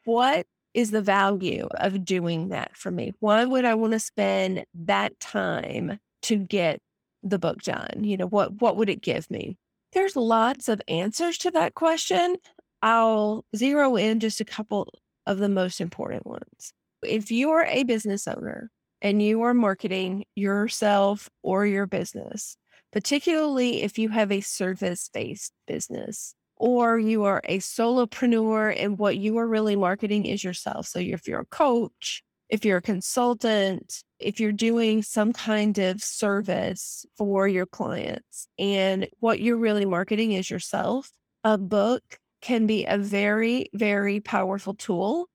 What 0.04 0.46
is 0.74 0.90
the 0.90 1.02
value 1.02 1.66
of 1.74 2.04
doing 2.04 2.48
that 2.48 2.76
for 2.76 2.90
me? 2.90 3.12
Why 3.20 3.44
would 3.44 3.64
I 3.64 3.74
want 3.74 3.94
to 3.94 4.00
spend 4.00 4.64
that 4.74 5.18
time 5.18 5.98
to 6.22 6.36
get 6.36 6.80
the 7.22 7.38
book 7.38 7.62
done? 7.62 8.04
You 8.04 8.18
know, 8.18 8.26
what 8.26 8.60
what 8.60 8.76
would 8.76 8.90
it 8.90 9.00
give 9.00 9.30
me? 9.30 9.56
There's 9.92 10.16
lots 10.16 10.68
of 10.68 10.82
answers 10.88 11.38
to 11.38 11.50
that 11.52 11.74
question. 11.74 12.36
I'll 12.82 13.44
zero 13.56 13.96
in 13.96 14.20
just 14.20 14.40
a 14.40 14.44
couple 14.44 14.88
of 15.26 15.38
the 15.38 15.48
most 15.48 15.80
important 15.80 16.26
ones. 16.26 16.72
If 17.02 17.30
you're 17.30 17.64
a 17.64 17.84
business 17.84 18.28
owner 18.28 18.70
and 19.00 19.22
you 19.22 19.42
are 19.42 19.54
marketing 19.54 20.24
yourself 20.34 21.28
or 21.42 21.66
your 21.66 21.86
business, 21.86 22.56
particularly 22.92 23.82
if 23.82 23.98
you 23.98 24.08
have 24.08 24.32
a 24.32 24.40
service 24.40 25.10
based 25.12 25.52
business 25.66 26.34
or 26.56 26.98
you 26.98 27.24
are 27.24 27.40
a 27.44 27.58
solopreneur 27.58 28.74
and 28.76 28.98
what 28.98 29.16
you 29.16 29.38
are 29.38 29.46
really 29.46 29.76
marketing 29.76 30.26
is 30.26 30.42
yourself. 30.42 30.86
So 30.86 30.98
if 30.98 31.28
you're 31.28 31.40
a 31.40 31.46
coach, 31.46 32.22
if 32.48 32.64
you're 32.64 32.78
a 32.78 32.82
consultant, 32.82 34.02
if 34.18 34.40
you're 34.40 34.52
doing 34.52 35.02
some 35.02 35.32
kind 35.32 35.78
of 35.78 36.02
service 36.02 37.06
for 37.16 37.46
your 37.46 37.66
clients 37.66 38.48
and 38.58 39.08
what 39.20 39.40
you're 39.40 39.56
really 39.56 39.84
marketing 39.84 40.32
is 40.32 40.50
yourself, 40.50 41.10
a 41.44 41.56
book 41.56 42.02
can 42.40 42.66
be 42.66 42.84
a 42.86 42.98
very, 42.98 43.68
very 43.74 44.20
powerful 44.20 44.74
tool 44.74 45.28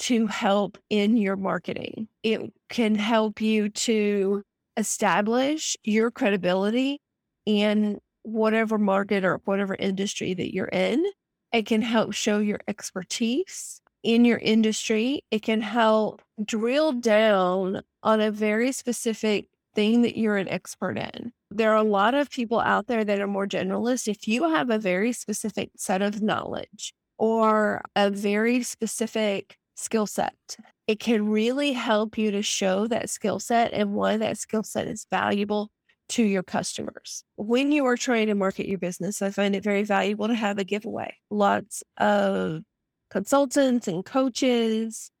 to 0.00 0.26
help 0.26 0.78
in 0.88 1.16
your 1.16 1.36
marketing. 1.36 2.08
It 2.22 2.52
can 2.68 2.94
help 2.94 3.40
you 3.40 3.68
to 3.68 4.42
establish 4.76 5.76
your 5.84 6.10
credibility 6.10 7.00
in 7.46 8.00
whatever 8.22 8.78
market 8.78 9.24
or 9.24 9.40
whatever 9.44 9.74
industry 9.74 10.34
that 10.34 10.54
you're 10.54 10.66
in. 10.66 11.04
It 11.52 11.66
can 11.66 11.82
help 11.82 12.12
show 12.12 12.38
your 12.38 12.60
expertise 12.66 13.80
in 14.02 14.24
your 14.24 14.38
industry. 14.38 15.22
It 15.30 15.42
can 15.42 15.60
help 15.60 16.22
drill 16.42 16.92
down 16.92 17.82
on 18.02 18.20
a 18.20 18.30
very 18.30 18.72
specific 18.72 19.48
thing 19.74 20.02
that 20.02 20.16
you're 20.16 20.36
an 20.36 20.48
expert 20.48 20.96
in. 20.96 21.32
There 21.50 21.72
are 21.72 21.76
a 21.76 21.82
lot 21.82 22.14
of 22.14 22.30
people 22.30 22.60
out 22.60 22.86
there 22.86 23.04
that 23.04 23.20
are 23.20 23.26
more 23.26 23.46
generalist. 23.46 24.08
If 24.08 24.26
you 24.26 24.48
have 24.48 24.70
a 24.70 24.78
very 24.78 25.12
specific 25.12 25.70
set 25.76 26.00
of 26.00 26.22
knowledge 26.22 26.94
or 27.18 27.82
a 27.94 28.10
very 28.10 28.62
specific 28.62 29.56
skill 29.80 30.06
set 30.06 30.34
it 30.90 30.98
can 30.98 31.28
really 31.28 31.72
help 31.72 32.18
you 32.18 32.32
to 32.32 32.42
show 32.42 32.88
that 32.88 33.08
skill 33.08 33.38
set 33.38 33.72
and 33.72 33.92
why 33.92 34.16
that 34.16 34.36
skill 34.36 34.64
set 34.64 34.88
is 34.88 35.06
valuable 35.08 35.70
to 36.08 36.24
your 36.24 36.42
customers. 36.42 37.22
When 37.36 37.70
you 37.70 37.86
are 37.86 37.96
trying 37.96 38.26
to 38.26 38.34
market 38.34 38.66
your 38.66 38.78
business, 38.78 39.22
I 39.22 39.30
find 39.30 39.54
it 39.54 39.62
very 39.62 39.84
valuable 39.84 40.26
to 40.26 40.34
have 40.34 40.58
a 40.58 40.64
giveaway. 40.64 41.14
Lots 41.30 41.84
of 41.98 42.62
consultants 43.08 43.86
and 43.86 44.04
coaches 44.04 45.12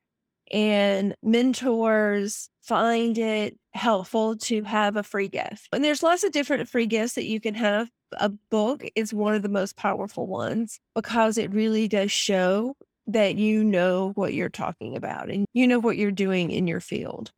and 0.50 1.14
mentors 1.22 2.48
find 2.62 3.16
it 3.16 3.56
helpful 3.72 4.38
to 4.38 4.64
have 4.64 4.96
a 4.96 5.04
free 5.04 5.28
gift. 5.28 5.68
And 5.72 5.84
there's 5.84 6.02
lots 6.02 6.24
of 6.24 6.32
different 6.32 6.68
free 6.68 6.86
gifts 6.86 7.14
that 7.14 7.26
you 7.26 7.40
can 7.40 7.54
have. 7.54 7.88
A 8.14 8.28
book 8.50 8.84
is 8.96 9.14
one 9.14 9.36
of 9.36 9.42
the 9.42 9.48
most 9.48 9.76
powerful 9.76 10.26
ones 10.26 10.80
because 10.96 11.38
it 11.38 11.54
really 11.54 11.86
does 11.86 12.10
show 12.10 12.74
that 13.12 13.36
you 13.36 13.64
know 13.64 14.12
what 14.14 14.34
you're 14.34 14.48
talking 14.48 14.96
about 14.96 15.30
and 15.30 15.46
you 15.52 15.66
know 15.66 15.78
what 15.78 15.96
you're 15.96 16.10
doing 16.10 16.50
in 16.50 16.66
your 16.66 16.80
field. 16.80 17.32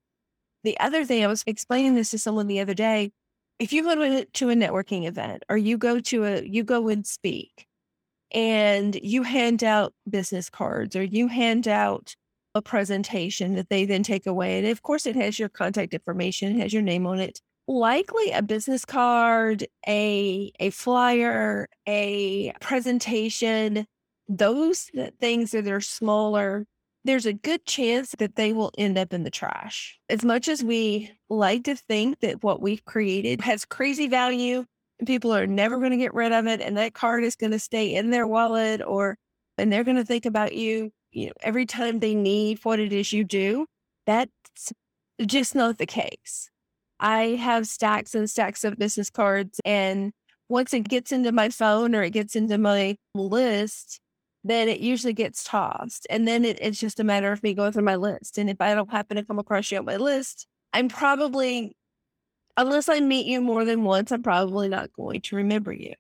The 0.65 0.79
other 0.79 1.05
thing 1.05 1.25
I 1.25 1.29
was 1.29 1.43
explaining 1.47 1.95
this 1.95 2.11
to 2.11 2.19
someone 2.19 2.47
the 2.47 2.61
other 2.61 2.75
day, 2.75 3.13
if 3.59 3.73
you 3.73 3.83
go 3.83 4.25
to 4.25 4.51
a 4.51 4.55
networking 4.55 5.07
event 5.07 5.45
or 5.49 5.57
you 5.57 5.79
go 5.79 6.01
to 6.01 6.25
a 6.25 6.43
you 6.43 6.65
go 6.65 6.89
and 6.89 7.07
speak 7.07 7.67
and 8.33 8.95
you 9.03 9.23
hand 9.23 9.63
out 9.63 9.93
business 10.09 10.49
cards 10.49 10.97
or 10.97 11.03
you 11.03 11.29
hand 11.29 11.69
out 11.69 12.15
a 12.55 12.63
presentation 12.63 13.55
that 13.55 13.69
they 13.69 13.85
then 13.85 14.03
take 14.03 14.27
away. 14.27 14.59
And 14.59 14.67
of 14.67 14.83
course, 14.83 15.07
it 15.07 15.17
has 15.17 15.39
your 15.39 15.49
contact 15.49 15.95
information, 15.95 16.59
has 16.59 16.73
your 16.73 16.83
name 16.83 17.07
on 17.07 17.19
it. 17.19 17.41
Likely 17.69 18.31
a 18.33 18.43
business 18.43 18.85
card, 18.85 19.67
a 19.87 20.53
a 20.59 20.71
flyer, 20.71 21.69
a 21.89 22.53
presentation, 22.61 23.87
those 24.39 24.91
things 25.21 25.51
that 25.53 25.67
are 25.67 25.81
smaller, 25.81 26.67
there's 27.05 27.27
a 27.27 27.33
good 27.33 27.65
chance 27.67 28.15
that 28.19 28.37
they 28.37 28.53
will 28.53 28.71
end 28.79 28.97
up 28.97 29.13
in 29.13 29.25
the 29.25 29.31
trash. 29.31 29.99
As 30.09 30.25
much 30.25 30.49
as 30.49 30.63
we 30.63 31.11
like 31.29 31.65
to 31.65 31.75
think 31.75 32.21
that 32.21 32.43
what 32.43 32.63
we've 32.63 32.85
created 32.85 33.41
has 33.41 33.65
crazy 33.65 34.09
value 34.09 34.65
and 34.99 35.07
people 35.07 35.35
are 35.35 35.47
never 35.47 35.79
going 35.79 35.91
to 35.91 35.97
get 35.97 36.15
rid 36.15 36.33
of 36.33 36.47
it 36.47 36.61
and 36.61 36.77
that 36.77 36.95
card 36.95 37.25
is 37.25 37.37
going 37.37 37.53
to 37.53 37.59
stay 37.59 37.95
in 37.95 38.11
their 38.11 38.27
wallet 38.27 38.81
or 38.87 39.17
and 39.59 39.73
they're 39.73 39.85
going 39.85 39.97
to 39.97 40.05
think 40.05 40.27
about 40.27 40.55
you 40.55 40.93
you 41.13 41.27
know, 41.27 41.33
every 41.43 41.67
time 41.67 42.01
they 42.01 42.15
need 42.15 42.59
what 42.63 42.81
it 42.81 42.93
is 42.93 43.13
you 43.13 43.25
do, 43.25 43.67
that's 44.07 44.73
just 45.25 45.55
not 45.55 45.79
the 45.79 45.87
case. 45.87 46.51
I 46.99 47.37
have 47.41 47.67
stacks 47.67 48.15
and 48.15 48.29
stacks 48.29 48.65
of 48.65 48.79
business 48.79 49.11
cards. 49.11 49.61
And 49.65 50.13
once 50.49 50.73
it 50.73 50.89
gets 50.89 51.13
into 51.13 51.33
my 51.33 51.51
phone 51.51 51.95
or 51.95 52.03
it 52.03 52.11
gets 52.11 52.35
into 52.35 52.59
my 52.59 52.97
list, 53.15 54.01
then 54.45 54.69
it 54.69 54.81
usually 54.81 55.13
gets 55.13 55.45
tossed. 55.45 56.07
And 56.11 56.27
then 56.27 56.45
it, 56.45 56.59
it's 56.61 56.81
just 56.81 57.01
a 57.01 57.05
matter 57.05 57.33
of 57.33 57.43
me 57.43 57.55
going 57.55 57.73
through 57.73 57.85
my 57.85 57.97
list. 57.97 58.39
And 58.39 58.51
if 58.51 58.61
I 58.61 58.75
don't 58.75 58.91
happen 58.91 59.17
to 59.17 59.25
come 59.25 59.39
across 59.39 59.71
you 59.71 59.79
on 59.79 59.85
my 59.85 59.97
list, 59.97 60.47
I'm 60.73 60.89
probably, 60.89 61.77
unless 62.57 62.89
I 62.89 63.01
meet 63.01 63.27
you 63.27 63.41
more 63.41 63.65
than 63.65 63.85
once, 63.85 64.11
I'm 64.11 64.23
probably 64.23 64.69
not 64.69 64.93
going 64.93 65.21
to 65.23 65.37
remember 65.37 65.73
you. 65.73 65.95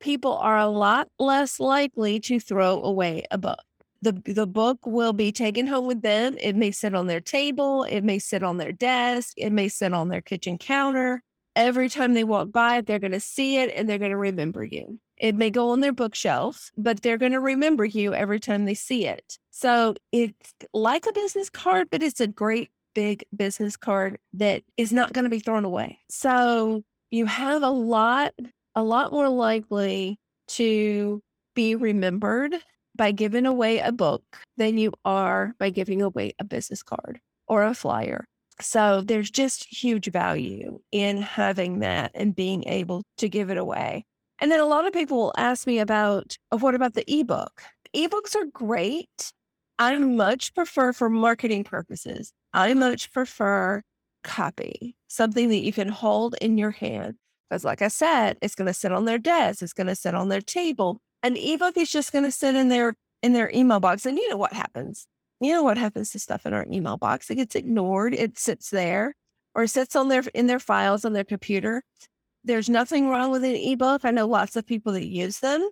People 0.00 0.36
are 0.36 0.58
a 0.58 0.68
lot 0.68 1.08
less 1.18 1.60
likely 1.60 2.20
to 2.20 2.40
throw 2.40 2.82
away 2.82 3.24
a 3.30 3.38
book 3.38 3.60
the 4.04 4.12
the 4.32 4.46
book 4.46 4.78
will 4.84 5.12
be 5.12 5.32
taken 5.32 5.66
home 5.66 5.86
with 5.86 6.02
them. 6.02 6.36
It 6.40 6.54
may 6.54 6.70
sit 6.70 6.94
on 6.94 7.06
their 7.08 7.20
table, 7.20 7.82
it 7.84 8.02
may 8.02 8.18
sit 8.18 8.42
on 8.42 8.58
their 8.58 8.72
desk, 8.72 9.32
it 9.36 9.50
may 9.50 9.68
sit 9.68 9.92
on 9.92 10.08
their 10.08 10.20
kitchen 10.20 10.58
counter. 10.58 11.22
Every 11.56 11.88
time 11.88 12.14
they 12.14 12.24
walk 12.24 12.52
by, 12.52 12.80
they're 12.80 12.98
going 12.98 13.12
to 13.12 13.20
see 13.20 13.58
it 13.58 13.72
and 13.74 13.88
they're 13.88 13.98
going 13.98 14.10
to 14.10 14.16
remember 14.16 14.64
you. 14.64 15.00
It 15.18 15.34
may 15.34 15.50
go 15.50 15.70
on 15.70 15.80
their 15.80 15.92
bookshelf, 15.92 16.70
but 16.76 17.02
they're 17.02 17.18
going 17.18 17.32
to 17.32 17.40
remember 17.40 17.84
you 17.84 18.14
every 18.14 18.40
time 18.40 18.64
they 18.64 18.74
see 18.74 19.06
it. 19.06 19.38
So 19.50 19.94
it's 20.12 20.54
like 20.72 21.06
a 21.06 21.12
business 21.12 21.48
card, 21.48 21.88
but 21.90 22.02
it's 22.02 22.20
a 22.20 22.26
great 22.26 22.70
big 22.94 23.24
business 23.34 23.76
card 23.76 24.18
that 24.34 24.62
is 24.76 24.92
not 24.92 25.12
going 25.12 25.24
to 25.24 25.30
be 25.30 25.40
thrown 25.40 25.64
away. 25.64 25.98
So 26.10 26.82
you 27.10 27.26
have 27.26 27.62
a 27.62 27.70
lot, 27.70 28.34
a 28.74 28.82
lot 28.82 29.12
more 29.12 29.28
likely 29.28 30.18
to 30.48 31.22
be 31.54 31.74
remembered 31.74 32.56
by 32.96 33.12
giving 33.12 33.46
away 33.46 33.78
a 33.78 33.92
book 33.92 34.22
than 34.56 34.78
you 34.78 34.92
are 35.04 35.54
by 35.58 35.70
giving 35.70 36.02
away 36.02 36.32
a 36.38 36.44
business 36.44 36.82
card 36.82 37.20
or 37.48 37.64
a 37.64 37.74
flyer. 37.74 38.24
So 38.60 39.00
there's 39.00 39.30
just 39.30 39.64
huge 39.64 40.10
value 40.10 40.78
in 40.92 41.18
having 41.18 41.80
that 41.80 42.12
and 42.14 42.36
being 42.36 42.64
able 42.68 43.02
to 43.18 43.28
give 43.28 43.50
it 43.50 43.58
away. 43.58 44.04
And 44.40 44.50
then 44.50 44.60
a 44.60 44.66
lot 44.66 44.86
of 44.86 44.92
people 44.92 45.16
will 45.16 45.34
ask 45.36 45.66
me 45.66 45.78
about 45.78 46.36
oh, 46.52 46.58
what 46.58 46.74
about 46.74 46.94
the 46.94 47.04
ebook? 47.12 47.62
Ebooks 47.94 48.34
are 48.34 48.46
great. 48.46 49.32
I 49.78 49.96
much 49.98 50.54
prefer 50.54 50.92
for 50.92 51.08
marketing 51.08 51.64
purposes. 51.64 52.32
I 52.52 52.74
much 52.74 53.12
prefer 53.12 53.82
copy, 54.22 54.96
something 55.08 55.48
that 55.48 55.58
you 55.64 55.72
can 55.72 55.88
hold 55.88 56.34
in 56.40 56.58
your 56.58 56.70
hand. 56.70 57.14
Because, 57.48 57.64
like 57.64 57.82
I 57.82 57.88
said, 57.88 58.38
it's 58.40 58.54
going 58.54 58.66
to 58.66 58.74
sit 58.74 58.92
on 58.92 59.04
their 59.04 59.18
desk, 59.18 59.62
it's 59.62 59.72
going 59.72 59.86
to 59.86 59.94
sit 59.94 60.14
on 60.14 60.28
their 60.28 60.40
table, 60.40 61.00
an 61.24 61.36
ebook 61.38 61.76
is 61.76 61.90
just 61.90 62.12
going 62.12 62.24
to 62.24 62.30
sit 62.30 62.54
in 62.54 62.68
their 62.68 62.94
in 63.22 63.32
their 63.32 63.50
email 63.54 63.80
box 63.80 64.04
and 64.04 64.18
you 64.18 64.28
know 64.28 64.36
what 64.36 64.52
happens 64.52 65.06
you 65.40 65.50
know 65.50 65.62
what 65.62 65.78
happens 65.78 66.10
to 66.10 66.18
stuff 66.18 66.44
in 66.44 66.52
our 66.52 66.66
email 66.70 66.98
box 66.98 67.30
it 67.30 67.36
gets 67.36 67.54
ignored 67.56 68.14
it 68.14 68.38
sits 68.38 68.70
there 68.70 69.14
or 69.54 69.66
sits 69.66 69.96
on 69.96 70.08
their 70.08 70.22
in 70.34 70.46
their 70.46 70.60
files 70.60 71.04
on 71.04 71.14
their 71.14 71.24
computer 71.24 71.82
there's 72.44 72.68
nothing 72.68 73.08
wrong 73.08 73.30
with 73.30 73.44
an 73.44 73.54
ebook 73.56 74.04
i 74.04 74.10
know 74.10 74.26
lots 74.26 74.56
of 74.56 74.66
people 74.66 74.92
that 74.92 75.06
use 75.06 75.40
them. 75.40 75.68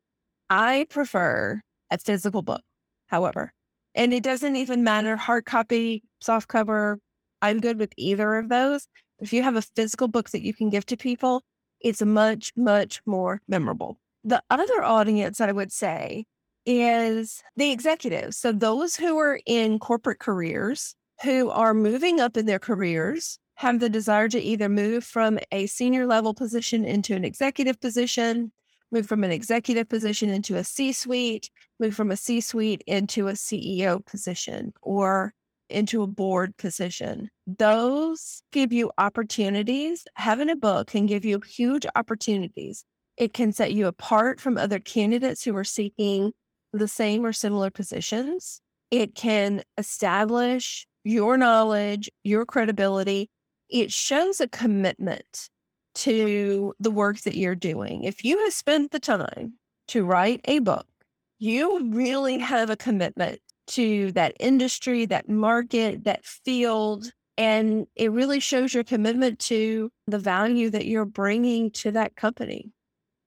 I 0.50 0.86
prefer 0.90 1.62
a 1.90 1.98
physical 1.98 2.42
book 2.42 2.62
however 3.06 3.52
and 3.94 4.12
it 4.12 4.22
doesn't 4.22 4.56
even 4.56 4.84
matter 4.84 5.16
hard 5.16 5.44
copy 5.44 6.02
soft 6.20 6.48
cover 6.48 6.98
i'm 7.40 7.60
good 7.60 7.78
with 7.78 7.92
either 7.96 8.36
of 8.36 8.48
those. 8.48 8.86
If 9.18 9.32
you 9.32 9.42
have 9.44 9.56
a 9.56 9.62
physical 9.62 10.08
book 10.08 10.30
that 10.30 10.42
you 10.42 10.52
can 10.52 10.70
give 10.70 10.86
to 10.86 10.96
people 10.96 11.42
it's 11.82 12.02
much 12.02 12.52
much 12.56 13.00
more 13.06 13.40
memorable. 13.48 13.98
The 14.24 14.42
other 14.50 14.82
audience, 14.82 15.40
I 15.40 15.52
would 15.52 15.72
say, 15.72 16.24
is 16.64 17.42
the 17.56 17.72
executives. 17.72 18.36
So 18.36 18.52
those 18.52 18.94
who 18.96 19.18
are 19.18 19.40
in 19.46 19.78
corporate 19.78 20.20
careers, 20.20 20.94
who 21.22 21.50
are 21.50 21.74
moving 21.74 22.20
up 22.20 22.36
in 22.36 22.46
their 22.46 22.60
careers, 22.60 23.38
have 23.62 23.80
the 23.80 23.88
desire 23.88 24.28
to 24.28 24.40
either 24.40 24.68
move 24.68 25.04
from 25.04 25.38
a 25.50 25.66
senior 25.66 26.06
level 26.06 26.34
position 26.34 26.84
into 26.84 27.14
an 27.14 27.24
executive 27.24 27.80
position, 27.80 28.52
move 28.90 29.06
from 29.06 29.24
an 29.24 29.32
executive 29.32 29.88
position 29.88 30.28
into 30.28 30.56
a 30.56 30.64
C 30.64 30.92
suite, 30.92 31.50
move 31.80 31.94
from 31.94 32.10
a 32.10 32.16
C 32.16 32.40
suite 32.40 32.82
into 32.86 33.28
a 33.28 33.32
CEO 33.32 34.04
position 34.04 34.72
or 34.82 35.32
into 35.70 36.02
a 36.02 36.06
board 36.06 36.56
position. 36.58 37.30
Those 37.46 38.42
give 38.52 38.72
you 38.72 38.92
opportunities. 38.98 40.04
Having 40.16 40.50
a 40.50 40.56
book 40.56 40.88
can 40.88 41.06
give 41.06 41.24
you 41.24 41.40
huge 41.40 41.86
opportunities 41.96 42.84
it 43.16 43.32
can 43.32 43.52
set 43.52 43.72
you 43.72 43.86
apart 43.86 44.40
from 44.40 44.56
other 44.56 44.78
candidates 44.78 45.44
who 45.44 45.56
are 45.56 45.64
seeking 45.64 46.32
the 46.72 46.88
same 46.88 47.24
or 47.24 47.32
similar 47.32 47.70
positions. 47.70 48.60
It 48.90 49.14
can 49.14 49.62
establish 49.78 50.86
your 51.04 51.36
knowledge, 51.36 52.10
your 52.24 52.46
credibility. 52.46 53.30
It 53.72 53.90
shows 53.90 54.38
a 54.38 54.48
commitment 54.48 55.48
to 55.94 56.74
the 56.78 56.90
work 56.90 57.20
that 57.22 57.36
you're 57.36 57.54
doing. 57.54 58.04
If 58.04 58.22
you 58.22 58.38
have 58.44 58.52
spent 58.52 58.90
the 58.90 59.00
time 59.00 59.54
to 59.88 60.04
write 60.04 60.42
a 60.44 60.58
book, 60.58 60.86
you 61.38 61.90
really 61.90 62.38
have 62.38 62.68
a 62.68 62.76
commitment 62.76 63.40
to 63.68 64.12
that 64.12 64.36
industry, 64.38 65.06
that 65.06 65.28
market, 65.28 66.04
that 66.04 66.24
field. 66.24 67.10
And 67.38 67.86
it 67.96 68.12
really 68.12 68.40
shows 68.40 68.74
your 68.74 68.84
commitment 68.84 69.38
to 69.40 69.90
the 70.06 70.18
value 70.18 70.68
that 70.68 70.84
you're 70.84 71.06
bringing 71.06 71.70
to 71.70 71.92
that 71.92 72.14
company. 72.14 72.70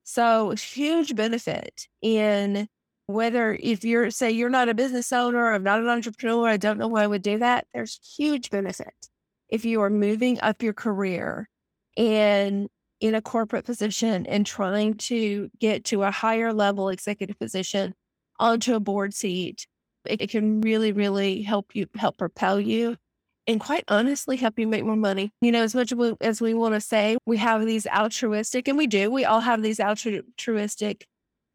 So 0.04 0.52
huge 0.52 1.16
benefit 1.16 1.88
in 2.04 2.68
whether 3.08 3.58
if 3.60 3.84
you're 3.84 4.12
say 4.12 4.30
you're 4.30 4.50
not 4.50 4.70
a 4.70 4.76
business 4.76 5.12
owner, 5.12 5.52
I'm 5.52 5.64
not 5.64 5.80
an 5.80 5.88
entrepreneur, 5.88 6.48
I 6.48 6.58
don't 6.58 6.78
know 6.78 6.88
why 6.88 7.04
I 7.04 7.08
would 7.08 7.24
do 7.24 7.40
that. 7.40 7.66
There's 7.74 8.00
huge 8.16 8.52
benefit 8.52 8.94
if 9.50 9.66
you 9.66 9.82
are 9.82 9.90
moving 9.90 10.40
up 10.42 10.62
your 10.62 10.74
career 10.74 11.50
and 11.98 12.70
in 13.00 13.16
a 13.16 13.22
corporate 13.22 13.66
position 13.66 14.26
and 14.26 14.46
trying 14.46 14.96
to 14.96 15.50
get 15.60 15.84
to 15.86 16.04
a 16.04 16.12
higher 16.12 16.54
level 16.54 16.90
executive 16.90 17.38
position 17.38 17.94
onto 18.40 18.74
a 18.74 18.80
board 18.80 19.14
seat. 19.14 19.68
It, 20.06 20.22
it 20.22 20.30
can 20.30 20.62
really, 20.62 20.92
really 20.92 21.42
help 21.42 21.76
you 21.76 21.88
help 21.96 22.18
propel 22.18 22.60
you 22.60 22.98
and 23.48 23.60
quite 23.60 23.84
honestly 23.88 24.38
help 24.38 24.58
you 24.58 24.68
make 24.68 24.84
more 24.84 24.96
money. 24.96 25.32
You 25.42 25.52
know, 25.52 25.64
as 25.64 25.76
much 25.76 25.92
as 25.92 25.98
we, 25.98 26.14
as 26.22 26.42
we 26.42 26.54
want 26.54 26.74
to 26.74 26.82
say 26.82 27.18
we 27.26 27.38
have 27.38 27.66
these 27.66 27.86
altruistic, 27.88 28.68
and 28.68 28.78
we 28.78 28.88
do, 28.88 29.12
we 29.12 29.26
all 29.26 29.42
have 29.42 29.62
these 29.62 29.80
altruistic 29.80 31.08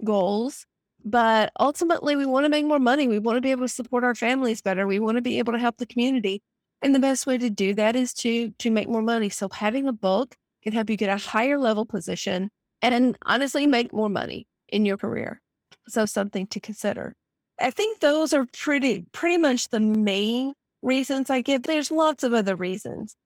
goals, 0.05 0.67
but 1.05 1.53
ultimately 1.59 2.17
we 2.17 2.27
want 2.27 2.45
to 2.45 2.51
make 2.51 2.65
more 2.65 2.79
money. 2.79 3.09
We 3.09 3.19
want 3.19 3.37
to 3.37 3.41
be 3.41 3.51
able 3.51 3.65
to 3.65 3.69
support 3.69 4.05
our 4.05 4.15
families 4.15 4.63
better. 4.63 4.87
We 4.87 5.01
want 5.01 5.17
to 5.17 5.23
be 5.23 5.39
able 5.39 5.53
to 5.53 5.59
help 5.59 5.79
the 5.79 5.87
community. 5.87 6.43
And 6.83 6.95
the 6.95 7.01
best 7.01 7.27
way 7.27 7.37
to 7.39 7.51
do 7.51 7.75
that 7.75 7.97
is 7.97 8.15
to 8.15 8.51
to 8.59 8.71
make 8.71 8.89
more 8.89 9.03
money. 9.03 9.29
So 9.29 9.49
having 9.53 9.87
a 9.87 9.93
book 9.93 10.37
can 10.63 10.73
help 10.73 10.91
you 10.91 10.97
get 10.97 11.11
a 11.11 11.17
higher 11.17 11.59
level 11.59 11.85
position 11.85 12.51
and 12.83 13.17
honestly 13.27 13.67
make 13.67 13.93
more 13.93 14.09
money 14.09 14.47
in 14.69 14.87
your 14.87 14.97
career. 14.97 15.41
So 15.89 16.07
something 16.07 16.47
to 16.49 16.61
consider. 16.61 17.15
I 17.61 17.71
think 17.71 18.01
those 18.01 18.33
are 18.33 18.47
pretty 18.57 19.05
pretty 19.13 19.37
much 19.37 19.69
the 19.69 19.81
main 19.81 20.55
reasons 20.83 21.29
I 21.29 21.43
give. 21.43 21.65
There's 21.65 21.91
lots 21.91 22.25
of 22.25 22.33
other 22.33 22.57
reasons. 22.57 23.17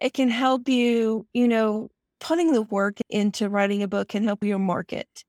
It 0.00 0.14
can 0.14 0.28
help 0.28 0.68
you, 0.68 1.26
you 1.32 1.46
know, 1.46 1.90
putting 2.20 2.52
the 2.52 2.62
work 2.62 2.98
into 3.08 3.48
writing 3.48 3.82
a 3.82 3.88
book 3.88 4.08
can 4.08 4.24
help 4.24 4.42
your 4.42 4.58
market. 4.58 5.24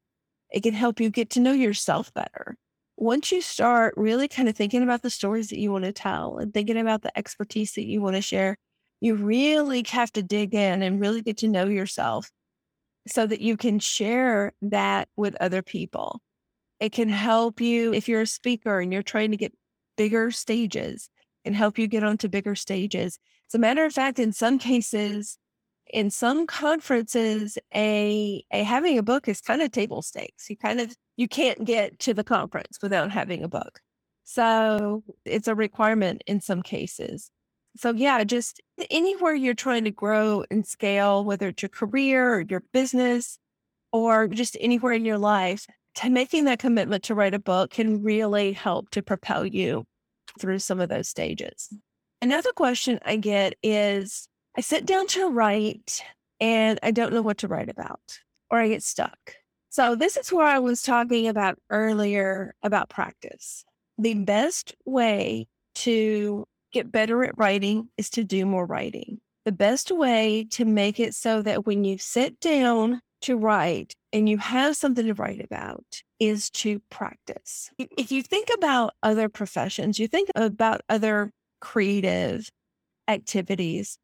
It 0.52 0.64
can 0.64 0.74
help 0.74 1.00
you 1.00 1.10
get 1.10 1.30
to 1.32 1.40
know 1.40 1.52
yourself 1.52 2.14
better. 2.14 2.56
Once 2.98 3.32
you 3.32 3.42
start 3.42 3.94
really 3.98 4.28
kind 4.28 4.48
of 4.48 4.56
thinking 4.56 4.82
about 4.82 5.02
the 5.02 5.10
stories 5.10 5.50
that 5.50 5.60
you 5.60 5.72
want 5.72 5.84
to 5.84 5.92
tell 5.92 6.38
and 6.38 6.54
thinking 6.54 6.78
about 6.78 7.02
the 7.02 7.18
expertise 7.18 7.74
that 7.74 7.86
you 7.86 8.02
want 8.02 8.16
to 8.16 8.22
share, 8.22 8.58
you 9.02 9.16
really 9.16 9.84
have 9.90 10.12
to 10.12 10.24
dig 10.24 10.54
in 10.54 10.82
and 10.82 11.02
really 11.02 11.22
get 11.22 11.38
to 11.38 11.48
know 11.48 11.66
yourself 11.66 12.32
so 13.08 13.28
that 13.28 13.42
you 13.42 13.58
can 13.58 13.80
share 13.80 14.54
that 14.62 15.10
with 15.16 15.36
other 15.40 15.62
people. 15.62 16.22
It 16.80 16.92
can 16.92 17.10
help 17.10 17.62
you 17.62 17.94
if 17.94 18.08
you're 18.08 18.22
a 18.22 18.28
speaker 18.28 18.80
and 18.80 18.92
you're 18.92 19.04
trying 19.04 19.32
to 19.32 19.38
get 19.38 19.54
bigger 19.98 20.32
stages 20.32 21.10
and 21.44 21.56
help 21.56 21.78
you 21.78 21.88
get 21.88 22.04
onto 22.04 22.28
bigger 22.28 22.56
stages. 22.56 23.20
As 23.50 23.56
a 23.56 23.60
matter 23.60 23.86
of 23.86 23.94
fact, 23.94 24.20
in 24.20 24.32
some 24.32 24.58
cases, 24.58 25.38
in 25.96 26.10
some 26.12 26.46
conferences, 26.46 27.58
a, 27.74 28.44
a 28.52 28.64
having 28.64 28.98
a 28.98 29.04
book 29.04 29.30
is 29.30 29.40
kind 29.40 29.62
of 29.62 29.72
table 29.72 30.02
stakes. 30.02 30.50
You 30.50 30.58
kind 30.58 30.82
of 30.82 30.94
you 31.16 31.30
can't 31.30 31.64
get 31.64 32.00
to 32.00 32.14
the 32.14 32.24
conference 32.24 32.80
without 32.82 33.12
having 33.12 33.44
a 33.44 33.48
book. 33.48 33.80
So 34.26 35.06
it's 35.24 35.48
a 35.48 35.56
requirement 35.56 36.22
in 36.28 36.42
some 36.42 36.62
cases. 36.62 37.32
So 37.78 37.94
yeah, 37.94 38.22
just 38.26 38.62
anywhere 38.92 39.36
you're 39.36 39.54
trying 39.54 39.86
to 39.86 39.92
grow 39.92 40.44
and 40.52 40.68
scale, 40.68 41.24
whether 41.24 41.48
it's 41.48 41.64
your 41.64 41.70
career 41.70 42.36
or 42.36 42.42
your 42.42 42.64
business 42.74 43.40
or 43.94 44.28
just 44.28 44.58
anywhere 44.60 44.92
in 44.92 45.06
your 45.06 45.18
life, 45.18 45.66
to 45.96 46.10
making 46.10 46.44
that 46.44 46.60
commitment 46.60 47.04
to 47.04 47.16
write 47.16 47.34
a 47.34 47.40
book 47.40 47.72
can 47.72 48.04
really 48.04 48.52
help 48.52 48.90
to 48.90 49.02
propel 49.02 49.46
you 49.46 49.86
through 50.42 50.60
some 50.60 50.82
of 50.82 50.90
those 50.90 51.08
stages. 51.08 51.70
Another 52.22 52.52
question 52.52 53.00
I 53.06 53.16
get 53.16 53.56
is 53.64 54.28
I 54.58 54.62
sit 54.62 54.86
down 54.86 55.08
to 55.08 55.30
write 55.30 56.02
and 56.40 56.80
I 56.82 56.92
don't 56.92 57.14
know 57.14 57.22
what 57.22 57.40
to 57.40 57.48
write 57.48 57.70
about, 57.70 58.20
or 58.50 58.60
I 58.60 58.70
get 58.70 58.84
stuck. 58.84 59.36
So, 59.70 59.96
this 59.96 60.16
is 60.16 60.32
where 60.32 60.46
I 60.46 60.60
was 60.60 60.82
talking 60.82 61.28
about 61.28 61.60
earlier 61.70 62.56
about 62.64 62.90
practice. 62.90 63.66
The 63.98 64.14
best 64.14 64.74
way 64.86 65.48
to 65.76 66.46
get 66.72 66.92
better 66.92 67.24
at 67.26 67.38
writing 67.38 67.90
is 67.98 68.10
to 68.12 68.24
do 68.24 68.46
more 68.46 68.66
writing. 68.66 69.20
The 69.44 69.52
best 69.52 69.92
way 69.92 70.48
to 70.52 70.64
make 70.64 71.00
it 71.00 71.14
so 71.14 71.42
that 71.42 71.66
when 71.66 71.84
you 71.84 71.98
sit 71.98 72.40
down 72.40 73.02
to 73.22 73.36
write 73.36 73.94
and 74.14 74.30
you 74.30 74.38
have 74.38 74.78
something 74.78 75.06
to 75.06 75.14
write 75.14 75.44
about 75.44 75.84
is 76.20 76.50
to 76.52 76.80
practice. 76.90 77.70
If 77.78 78.12
you 78.12 78.24
think 78.24 78.50
about 78.54 78.94
other 79.04 79.28
professions, 79.28 80.00
you 80.00 80.08
think 80.08 80.30
about 80.36 80.82
other 80.88 81.32
creative 81.60 82.50
activities. 83.08 83.98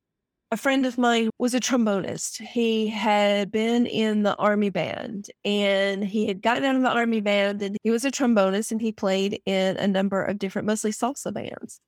A 0.54 0.58
friend 0.58 0.86
of 0.86 0.98
mine 0.98 1.30
was 1.40 1.54
a 1.54 1.62
trombonist. 1.62 2.46
He 2.46 2.88
had 2.88 3.52
been 3.52 3.86
in 3.86 4.24
the 4.24 4.36
army 4.36 4.70
band 4.70 5.30
and 5.46 6.04
he 6.04 6.28
had 6.28 6.42
gotten 6.42 6.66
out 6.66 6.76
of 6.76 6.82
the 6.82 6.90
army 6.90 7.22
band 7.22 7.62
and 7.62 7.78
he 7.84 7.90
was 7.90 8.04
a 8.04 8.12
trombonist 8.12 8.70
and 8.70 8.82
he 8.82 8.92
played 8.92 9.42
in 9.46 9.78
a 9.78 9.88
number 9.88 10.22
of 10.22 10.40
different, 10.40 10.66
mostly 10.68 10.92
salsa 10.92 11.34
bands. 11.34 11.80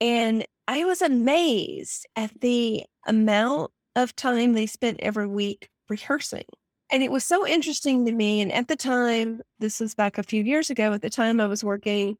And 0.00 0.46
I 0.66 0.84
was 0.84 1.02
amazed 1.02 2.06
at 2.16 2.40
the 2.40 2.84
amount 3.06 3.72
of 3.94 4.16
time 4.16 4.54
they 4.54 4.66
spent 4.66 5.00
every 5.00 5.26
week 5.26 5.68
rehearsing. 5.90 6.46
And 6.90 7.02
it 7.02 7.10
was 7.10 7.26
so 7.26 7.46
interesting 7.46 8.06
to 8.06 8.12
me. 8.12 8.40
And 8.40 8.50
at 8.52 8.68
the 8.68 8.76
time, 8.76 9.42
this 9.58 9.80
was 9.80 9.94
back 9.94 10.16
a 10.16 10.22
few 10.22 10.42
years 10.42 10.70
ago, 10.70 10.94
at 10.94 11.02
the 11.02 11.10
time 11.10 11.40
I 11.40 11.46
was 11.46 11.62
working, 11.62 12.16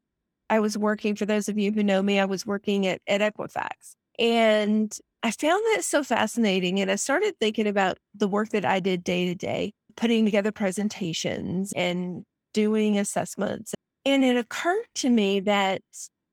I 0.51 0.59
was 0.59 0.77
working, 0.77 1.15
for 1.15 1.25
those 1.25 1.49
of 1.49 1.57
you 1.57 1.71
who 1.71 1.81
know 1.81 2.03
me, 2.03 2.19
I 2.19 2.25
was 2.25 2.45
working 2.45 2.85
at, 2.85 3.01
at 3.07 3.21
Equifax. 3.21 3.95
And 4.19 4.95
I 5.21 5.31
found 5.31 5.61
that 5.73 5.83
so 5.83 6.03
fascinating. 6.03 6.79
And 6.79 6.89
I 6.89 6.95
started 6.95 7.35
thinking 7.39 7.67
about 7.67 7.97
the 8.15 8.27
work 8.27 8.49
that 8.49 8.65
I 8.65 8.79
did 8.79 9.03
day 9.03 9.25
to 9.25 9.35
day, 9.35 9.73
putting 9.95 10.25
together 10.25 10.51
presentations 10.51 11.73
and 11.73 12.23
doing 12.53 12.97
assessments. 12.97 13.73
And 14.05 14.23
it 14.23 14.37
occurred 14.37 14.85
to 14.95 15.09
me 15.09 15.41
that 15.41 15.81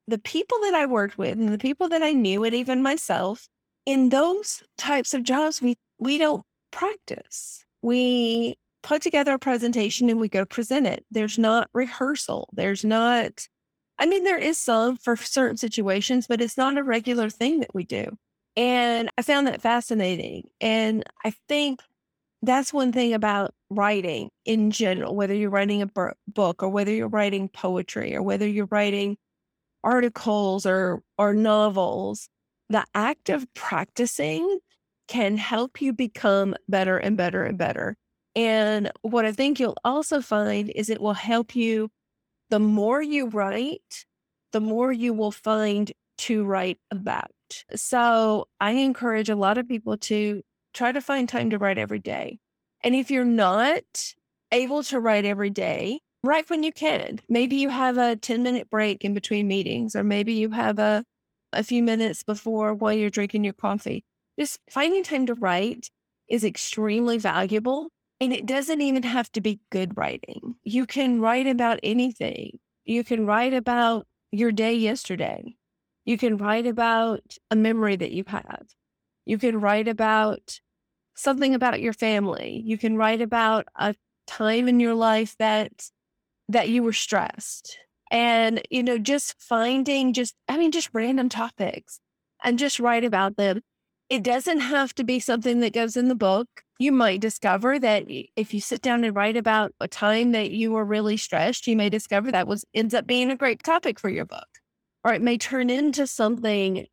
the 0.06 0.18
people 0.18 0.58
that 0.62 0.74
I 0.74 0.86
worked 0.86 1.18
with 1.18 1.32
and 1.32 1.48
the 1.48 1.58
people 1.58 1.88
that 1.88 2.02
I 2.02 2.12
knew, 2.12 2.44
and 2.44 2.54
even 2.54 2.82
myself, 2.82 3.48
in 3.86 4.10
those 4.10 4.62
types 4.78 5.14
of 5.14 5.22
jobs, 5.24 5.60
we 5.60 5.76
we 5.98 6.18
don't 6.18 6.44
practice. 6.70 7.64
We 7.82 8.56
put 8.82 9.02
together 9.02 9.34
a 9.34 9.38
presentation 9.38 10.08
and 10.10 10.20
we 10.20 10.28
go 10.28 10.44
present 10.44 10.86
it. 10.86 11.04
There's 11.10 11.38
not 11.38 11.68
rehearsal. 11.74 12.48
There's 12.52 12.84
not, 12.84 13.48
I 13.98 14.06
mean, 14.06 14.22
there 14.24 14.38
is 14.38 14.58
some 14.58 14.96
for 14.96 15.16
certain 15.16 15.56
situations, 15.56 16.26
but 16.28 16.40
it's 16.40 16.56
not 16.56 16.78
a 16.78 16.84
regular 16.84 17.30
thing 17.30 17.60
that 17.60 17.74
we 17.74 17.84
do. 17.84 18.16
And 18.56 19.10
I 19.18 19.22
found 19.22 19.46
that 19.46 19.60
fascinating. 19.60 20.48
And 20.60 21.04
I 21.24 21.34
think 21.48 21.80
that's 22.42 22.72
one 22.72 22.92
thing 22.92 23.12
about 23.12 23.54
writing 23.70 24.30
in 24.44 24.70
general, 24.70 25.14
whether 25.14 25.34
you're 25.34 25.50
writing 25.50 25.82
a 25.82 25.90
book 26.28 26.62
or 26.62 26.68
whether 26.68 26.92
you're 26.92 27.08
writing 27.08 27.48
poetry 27.48 28.14
or 28.14 28.22
whether 28.22 28.46
you're 28.46 28.68
writing 28.70 29.16
articles 29.84 30.66
or 30.66 31.02
or 31.18 31.34
novels, 31.34 32.28
the 32.68 32.84
act 32.94 33.28
of 33.28 33.46
practicing 33.54 34.58
can 35.08 35.36
help 35.36 35.80
you 35.80 35.92
become 35.92 36.54
better 36.68 36.98
and 36.98 37.16
better 37.16 37.44
and 37.44 37.58
better. 37.58 37.96
And 38.34 38.90
what 39.02 39.24
I 39.24 39.32
think 39.32 39.58
you'll 39.58 39.78
also 39.84 40.20
find 40.20 40.70
is 40.70 40.90
it 40.90 41.00
will 41.00 41.14
help 41.14 41.56
you 41.56 41.90
the 42.50 42.58
more 42.60 43.02
you 43.02 43.28
write, 43.28 44.04
the 44.52 44.60
more 44.60 44.92
you 44.92 45.12
will 45.14 45.32
find 45.32 45.92
to 46.18 46.44
write 46.44 46.78
about. 46.90 47.30
So 47.74 48.48
I 48.60 48.72
encourage 48.72 49.28
a 49.28 49.36
lot 49.36 49.58
of 49.58 49.68
people 49.68 49.96
to 49.98 50.42
try 50.74 50.92
to 50.92 51.00
find 51.00 51.28
time 51.28 51.50
to 51.50 51.58
write 51.58 51.78
every 51.78 51.98
day. 51.98 52.38
And 52.82 52.94
if 52.94 53.10
you're 53.10 53.24
not 53.24 53.82
able 54.52 54.82
to 54.84 55.00
write 55.00 55.24
every 55.24 55.50
day, 55.50 56.00
write 56.22 56.50
when 56.50 56.62
you 56.62 56.72
can. 56.72 57.20
Maybe 57.28 57.56
you 57.56 57.68
have 57.68 57.98
a 57.98 58.16
10 58.16 58.42
minute 58.42 58.68
break 58.70 59.04
in 59.04 59.14
between 59.14 59.48
meetings, 59.48 59.96
or 59.96 60.04
maybe 60.04 60.34
you 60.34 60.50
have 60.50 60.78
a, 60.78 61.04
a 61.52 61.62
few 61.62 61.82
minutes 61.82 62.22
before 62.22 62.74
while 62.74 62.92
you're 62.92 63.10
drinking 63.10 63.44
your 63.44 63.54
coffee. 63.54 64.04
Just 64.38 64.60
finding 64.70 65.02
time 65.02 65.26
to 65.26 65.34
write 65.34 65.88
is 66.28 66.44
extremely 66.44 67.18
valuable. 67.18 67.88
And 68.20 68.32
it 68.32 68.46
doesn't 68.46 68.80
even 68.80 69.02
have 69.02 69.30
to 69.32 69.40
be 69.40 69.60
good 69.70 69.96
writing. 69.96 70.56
You 70.64 70.86
can 70.86 71.20
write 71.20 71.46
about 71.46 71.80
anything. 71.82 72.58
You 72.84 73.04
can 73.04 73.26
write 73.26 73.52
about 73.52 74.06
your 74.32 74.52
day 74.52 74.74
yesterday. 74.74 75.55
You 76.06 76.16
can 76.16 76.38
write 76.38 76.66
about 76.66 77.36
a 77.50 77.56
memory 77.56 77.96
that 77.96 78.12
you 78.12 78.24
have. 78.28 78.68
You 79.26 79.38
can 79.38 79.60
write 79.60 79.88
about 79.88 80.60
something 81.14 81.54
about 81.54 81.80
your 81.80 81.92
family. 81.92 82.62
You 82.64 82.78
can 82.78 82.96
write 82.96 83.20
about 83.20 83.66
a 83.74 83.94
time 84.26 84.68
in 84.68 84.80
your 84.80 84.94
life 84.94 85.36
that 85.38 85.90
that 86.48 86.68
you 86.68 86.82
were 86.82 86.92
stressed 86.92 87.78
and 88.10 88.62
you 88.70 88.82
know 88.82 88.98
just 88.98 89.34
finding 89.38 90.12
just 90.12 90.34
i 90.48 90.56
mean 90.56 90.70
just 90.70 90.90
random 90.92 91.28
topics 91.28 92.00
and 92.42 92.58
just 92.58 92.78
write 92.78 93.04
about 93.04 93.36
them 93.36 93.60
it 94.08 94.22
doesn't 94.22 94.60
have 94.60 94.94
to 94.94 95.02
be 95.02 95.18
something 95.18 95.60
that 95.60 95.72
goes 95.72 95.96
in 95.96 96.08
the 96.08 96.14
book 96.14 96.48
you 96.78 96.92
might 96.92 97.20
discover 97.20 97.78
that 97.78 98.04
if 98.36 98.54
you 98.54 98.60
sit 98.60 98.80
down 98.82 99.02
and 99.02 99.16
write 99.16 99.36
about 99.36 99.72
a 99.80 99.88
time 99.88 100.32
that 100.32 100.50
you 100.50 100.72
were 100.72 100.84
really 100.84 101.16
stressed 101.16 101.66
you 101.66 101.76
may 101.76 101.88
discover 101.88 102.30
that 102.30 102.46
was 102.46 102.64
ends 102.74 102.94
up 102.94 103.06
being 103.06 103.30
a 103.30 103.36
great 103.36 103.62
topic 103.62 103.98
for 103.98 104.08
your 104.08 104.26
book 104.26 104.55
or 105.06 105.14
it 105.14 105.22
may 105.22 105.38
turn 105.38 105.70
into 105.70 106.06
something 106.06 106.86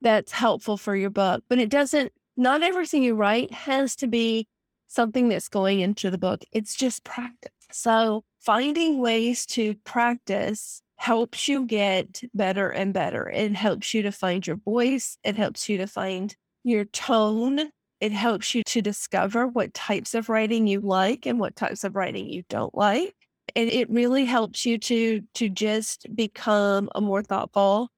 that's 0.00 0.32
helpful 0.32 0.76
for 0.76 0.96
your 0.96 1.10
book 1.10 1.44
but 1.48 1.58
it 1.58 1.68
doesn't 1.68 2.12
not 2.36 2.62
everything 2.62 3.02
you 3.02 3.14
write 3.14 3.52
has 3.52 3.94
to 3.94 4.06
be 4.06 4.48
something 4.86 5.28
that's 5.28 5.48
going 5.48 5.80
into 5.80 6.10
the 6.10 6.18
book 6.18 6.42
it's 6.52 6.74
just 6.74 7.04
practice 7.04 7.52
so 7.70 8.24
finding 8.40 8.98
ways 8.98 9.46
to 9.46 9.74
practice 9.84 10.82
helps 11.00 11.48
you 11.48 11.64
get 11.64 12.22
better 12.34 12.68
and 12.68 12.92
better. 12.92 13.30
It 13.30 13.54
helps 13.54 13.94
you 13.94 14.02
to 14.02 14.12
find 14.12 14.46
your 14.46 14.56
voice, 14.56 15.16
it 15.24 15.34
helps 15.34 15.66
you 15.66 15.78
to 15.78 15.86
find 15.86 16.36
your 16.62 16.84
tone. 16.84 17.70
It 18.00 18.12
helps 18.12 18.54
you 18.54 18.62
to 18.64 18.82
discover 18.82 19.46
what 19.46 19.72
types 19.74 20.14
of 20.14 20.28
writing 20.28 20.66
you 20.66 20.80
like 20.80 21.26
and 21.26 21.38
what 21.38 21.56
types 21.56 21.84
of 21.84 21.96
writing 21.96 22.28
you 22.28 22.44
don't 22.48 22.74
like. 22.74 23.14
And 23.56 23.70
it 23.70 23.90
really 23.90 24.24
helps 24.24 24.64
you 24.66 24.78
to 24.78 25.22
to 25.34 25.48
just 25.48 26.06
become 26.14 26.88
a 26.94 27.00
more 27.00 27.22
thoughtful 27.22 27.90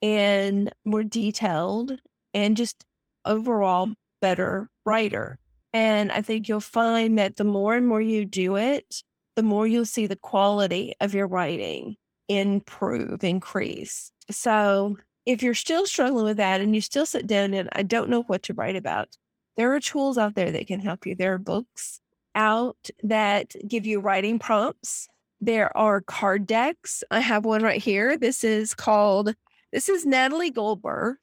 and 0.00 0.72
more 0.84 1.04
detailed 1.04 1.98
and 2.34 2.56
just 2.56 2.84
overall 3.24 3.90
better 4.20 4.68
writer. 4.84 5.38
And 5.72 6.12
I 6.12 6.22
think 6.22 6.48
you'll 6.48 6.60
find 6.60 7.18
that 7.18 7.36
the 7.36 7.44
more 7.44 7.74
and 7.74 7.86
more 7.86 8.00
you 8.00 8.24
do 8.24 8.56
it, 8.56 9.02
the 9.36 9.42
more 9.42 9.66
you'll 9.66 9.86
see 9.86 10.06
the 10.06 10.16
quality 10.16 10.94
of 11.00 11.14
your 11.14 11.26
writing 11.26 11.96
improve, 12.28 13.24
increase. 13.24 14.12
So 14.30 14.96
if 15.24 15.42
you're 15.42 15.54
still 15.54 15.86
struggling 15.86 16.24
with 16.24 16.36
that 16.38 16.60
and 16.60 16.74
you 16.74 16.80
still 16.80 17.06
sit 17.06 17.26
down 17.26 17.54
and 17.54 17.68
I 17.72 17.82
don't 17.82 18.10
know 18.10 18.22
what 18.22 18.42
to 18.44 18.54
write 18.54 18.76
about, 18.76 19.08
there 19.56 19.72
are 19.74 19.80
tools 19.80 20.18
out 20.18 20.34
there 20.34 20.50
that 20.50 20.66
can 20.66 20.80
help 20.80 21.06
you. 21.06 21.14
There 21.14 21.34
are 21.34 21.38
books 21.38 22.00
out 22.34 22.88
that 23.02 23.54
give 23.66 23.86
you 23.86 24.00
writing 24.00 24.38
prompts. 24.38 25.08
There 25.40 25.76
are 25.76 26.00
card 26.00 26.46
decks. 26.46 27.02
I 27.10 27.20
have 27.20 27.44
one 27.44 27.62
right 27.62 27.82
here. 27.82 28.16
This 28.16 28.44
is 28.44 28.74
called 28.74 29.34
This 29.72 29.88
is 29.88 30.06
Natalie 30.06 30.50
Goldberg. 30.50 31.16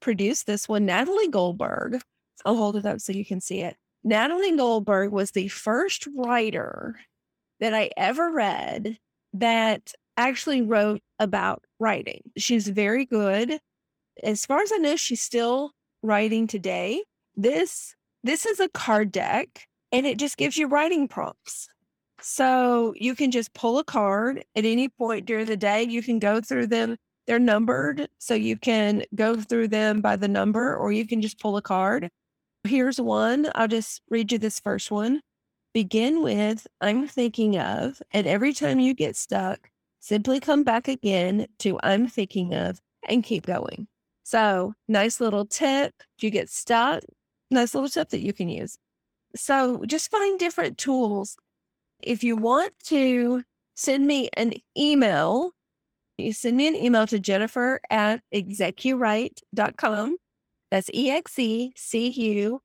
Produced 0.00 0.46
this 0.46 0.68
one. 0.68 0.86
Natalie 0.86 1.28
Goldberg. 1.28 2.00
I'll 2.44 2.56
hold 2.56 2.76
it 2.76 2.86
up 2.86 3.00
so 3.00 3.12
you 3.12 3.24
can 3.24 3.40
see 3.40 3.60
it. 3.60 3.76
Natalie 4.04 4.56
Goldberg 4.56 5.10
was 5.10 5.32
the 5.32 5.48
first 5.48 6.06
writer 6.16 6.98
that 7.60 7.74
I 7.74 7.90
ever 7.96 8.30
read 8.30 8.98
that 9.34 9.92
actually 10.16 10.62
wrote 10.62 11.00
about 11.18 11.64
writing. 11.78 12.22
She's 12.36 12.68
very 12.68 13.04
good. 13.04 13.58
As 14.22 14.46
far 14.46 14.60
as 14.60 14.72
I 14.72 14.78
know, 14.78 14.96
she's 14.96 15.20
still 15.20 15.72
writing 16.02 16.46
today. 16.46 17.02
This 17.36 17.94
this 18.24 18.46
is 18.46 18.60
a 18.60 18.68
card 18.68 19.12
deck 19.12 19.67
and 19.92 20.06
it 20.06 20.18
just 20.18 20.36
gives 20.36 20.56
you 20.56 20.66
writing 20.66 21.08
prompts. 21.08 21.68
So 22.20 22.94
you 22.96 23.14
can 23.14 23.30
just 23.30 23.54
pull 23.54 23.78
a 23.78 23.84
card 23.84 24.44
at 24.56 24.64
any 24.64 24.88
point 24.88 25.26
during 25.26 25.46
the 25.46 25.56
day. 25.56 25.84
You 25.84 26.02
can 26.02 26.18
go 26.18 26.40
through 26.40 26.66
them. 26.66 26.96
They're 27.26 27.38
numbered. 27.38 28.08
So 28.18 28.34
you 28.34 28.56
can 28.56 29.04
go 29.14 29.36
through 29.36 29.68
them 29.68 30.00
by 30.00 30.16
the 30.16 30.28
number, 30.28 30.74
or 30.76 30.92
you 30.92 31.06
can 31.06 31.22
just 31.22 31.38
pull 31.38 31.56
a 31.56 31.62
card. 31.62 32.10
Here's 32.64 33.00
one. 33.00 33.50
I'll 33.54 33.68
just 33.68 34.02
read 34.10 34.32
you 34.32 34.38
this 34.38 34.60
first 34.60 34.90
one. 34.90 35.20
Begin 35.74 36.22
with 36.22 36.66
I'm 36.80 37.06
thinking 37.06 37.58
of, 37.58 38.02
and 38.12 38.26
every 38.26 38.52
time 38.52 38.80
you 38.80 38.94
get 38.94 39.16
stuck, 39.16 39.70
simply 40.00 40.40
come 40.40 40.64
back 40.64 40.88
again 40.88 41.46
to 41.60 41.78
I'm 41.82 42.08
thinking 42.08 42.54
of 42.54 42.80
and 43.08 43.22
keep 43.22 43.46
going. 43.46 43.86
So, 44.24 44.74
nice 44.88 45.20
little 45.20 45.46
tip. 45.46 45.94
If 46.16 46.24
you 46.24 46.30
get 46.30 46.50
stuck, 46.50 47.02
nice 47.50 47.74
little 47.74 47.88
tip 47.88 48.08
that 48.10 48.20
you 48.20 48.32
can 48.32 48.48
use. 48.48 48.76
So, 49.36 49.84
just 49.86 50.10
find 50.10 50.38
different 50.38 50.78
tools 50.78 51.36
if 52.02 52.22
you 52.22 52.36
want 52.36 52.72
to 52.84 53.42
send 53.74 54.06
me 54.06 54.28
an 54.34 54.54
email, 54.76 55.52
you 56.16 56.32
send 56.32 56.56
me 56.56 56.68
an 56.68 56.74
email 56.74 57.06
to 57.06 57.18
Jennifer 57.18 57.80
at 57.90 58.22
execuwrite.com. 58.34 60.16
That's 60.70 60.90
E 60.92 61.10
X 61.10 61.38
E 61.38 61.72
C 61.76 62.08
U 62.08 62.60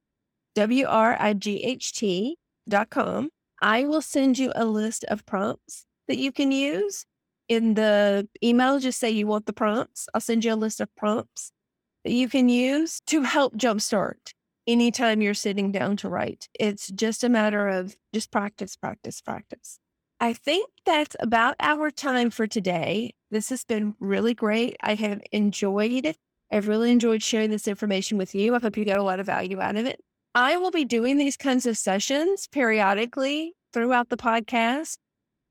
W 0.56 0.86
R 0.86 1.18
I 1.20 1.34
G 1.34 1.64
H 1.64 1.94
T 1.94 2.38
dot 2.68 2.90
com. 2.90 3.30
I 3.62 3.86
will 3.86 4.02
send 4.02 4.38
you 4.38 4.52
a 4.56 4.66
list 4.66 5.06
of 5.06 5.26
prompts 5.26 5.86
that 6.08 6.18
you 6.18 6.32
can 6.32 6.52
use. 6.52 7.06
In 7.50 7.74
the 7.76 8.28
email, 8.44 8.80
just 8.80 9.00
say 9.00 9.10
you 9.10 9.28
want 9.28 9.46
the 9.46 9.54
prompts. 9.54 10.08
I'll 10.14 10.22
send 10.22 10.44
you 10.44 10.54
a 10.54 10.56
list 10.56 10.82
of 10.82 10.94
prompts 10.96 11.52
that 12.04 12.12
you 12.12 12.28
can 12.28 12.50
use 12.50 13.02
to 13.08 13.22
help 13.22 13.56
jumpstart 13.56 14.34
anytime 14.68 15.22
you're 15.22 15.34
sitting 15.34 15.72
down 15.72 15.98
to 15.98 16.10
write. 16.10 16.48
It's 16.60 16.88
just 16.88 17.24
a 17.24 17.30
matter 17.30 17.68
of 17.68 17.96
just 18.14 18.32
practice, 18.32 18.76
practice, 18.76 19.22
practice. 19.22 19.80
I 20.20 20.34
think 20.34 20.70
that's 20.86 21.16
about 21.20 21.56
our 21.60 21.92
time 21.92 22.30
for 22.30 22.48
today. 22.48 23.14
This 23.30 23.50
has 23.50 23.64
been 23.66 23.96
really 24.00 24.34
great. 24.34 24.78
I 24.82 24.96
have 24.96 25.22
enjoyed 25.32 26.06
it. 26.06 26.18
I've 26.52 26.68
really 26.68 26.92
enjoyed 26.92 27.24
sharing 27.24 27.50
this 27.50 27.68
information 27.68 28.18
with 28.18 28.34
you. 28.36 28.56
I 28.56 28.60
hope 28.60 28.78
you 28.78 28.86
got 28.86 29.00
a 29.00 29.04
lot 29.04 29.20
of 29.20 29.26
value 29.26 29.60
out 29.60 29.76
of 29.76 29.86
it. 29.86 30.00
I 30.36 30.58
will 30.58 30.72
be 30.72 30.86
doing 30.86 31.18
these 31.18 31.36
kinds 31.36 31.66
of 31.66 31.78
sessions 31.78 32.48
periodically 32.48 33.54
throughout 33.74 34.10
the 34.10 34.18
podcast. 34.18 34.98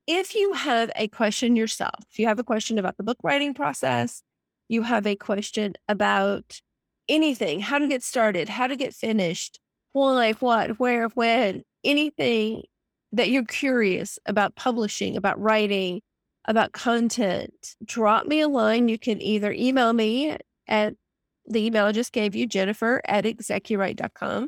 If 0.07 0.33
you 0.33 0.53
have 0.53 0.91
a 0.95 1.07
question 1.07 1.55
yourself, 1.55 2.05
if 2.11 2.19
you 2.19 2.27
have 2.27 2.39
a 2.39 2.43
question 2.43 2.79
about 2.79 2.97
the 2.97 3.03
book 3.03 3.17
writing 3.23 3.53
process, 3.53 4.23
you 4.67 4.83
have 4.83 5.05
a 5.05 5.15
question 5.15 5.75
about 5.87 6.61
anything, 7.09 7.59
how 7.59 7.79
to 7.79 7.87
get 7.87 8.03
started, 8.03 8.49
how 8.49 8.67
to 8.67 8.75
get 8.75 8.93
finished, 8.93 9.59
why, 9.93 10.33
what, 10.33 10.79
where, 10.79 11.07
when, 11.09 11.63
anything 11.83 12.63
that 13.11 13.29
you're 13.29 13.45
curious 13.45 14.17
about 14.25 14.55
publishing, 14.55 15.15
about 15.15 15.39
writing, 15.39 16.01
about 16.45 16.73
content, 16.73 17.75
drop 17.85 18.25
me 18.25 18.41
a 18.41 18.47
line. 18.47 18.89
You 18.89 18.97
can 18.97 19.21
either 19.21 19.51
email 19.51 19.93
me 19.93 20.37
at 20.67 20.95
the 21.45 21.65
email 21.65 21.85
I 21.85 21.91
just 21.91 22.11
gave 22.11 22.35
you, 22.35 22.47
Jennifer 22.47 23.01
at 23.05 23.25
execuwrite.com, 23.25 24.47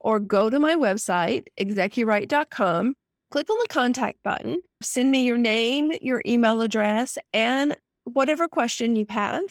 or 0.00 0.20
go 0.20 0.50
to 0.50 0.58
my 0.58 0.76
website, 0.76 1.46
execuwrite.com, 1.58 2.94
click 3.30 3.50
on 3.50 3.58
the 3.58 3.68
contact 3.68 4.22
button, 4.22 4.60
send 4.82 5.10
me 5.10 5.24
your 5.24 5.38
name, 5.38 5.92
your 6.00 6.22
email 6.26 6.60
address, 6.60 7.18
and 7.32 7.76
whatever 8.04 8.48
question 8.48 8.96
you 8.96 9.06
have. 9.08 9.42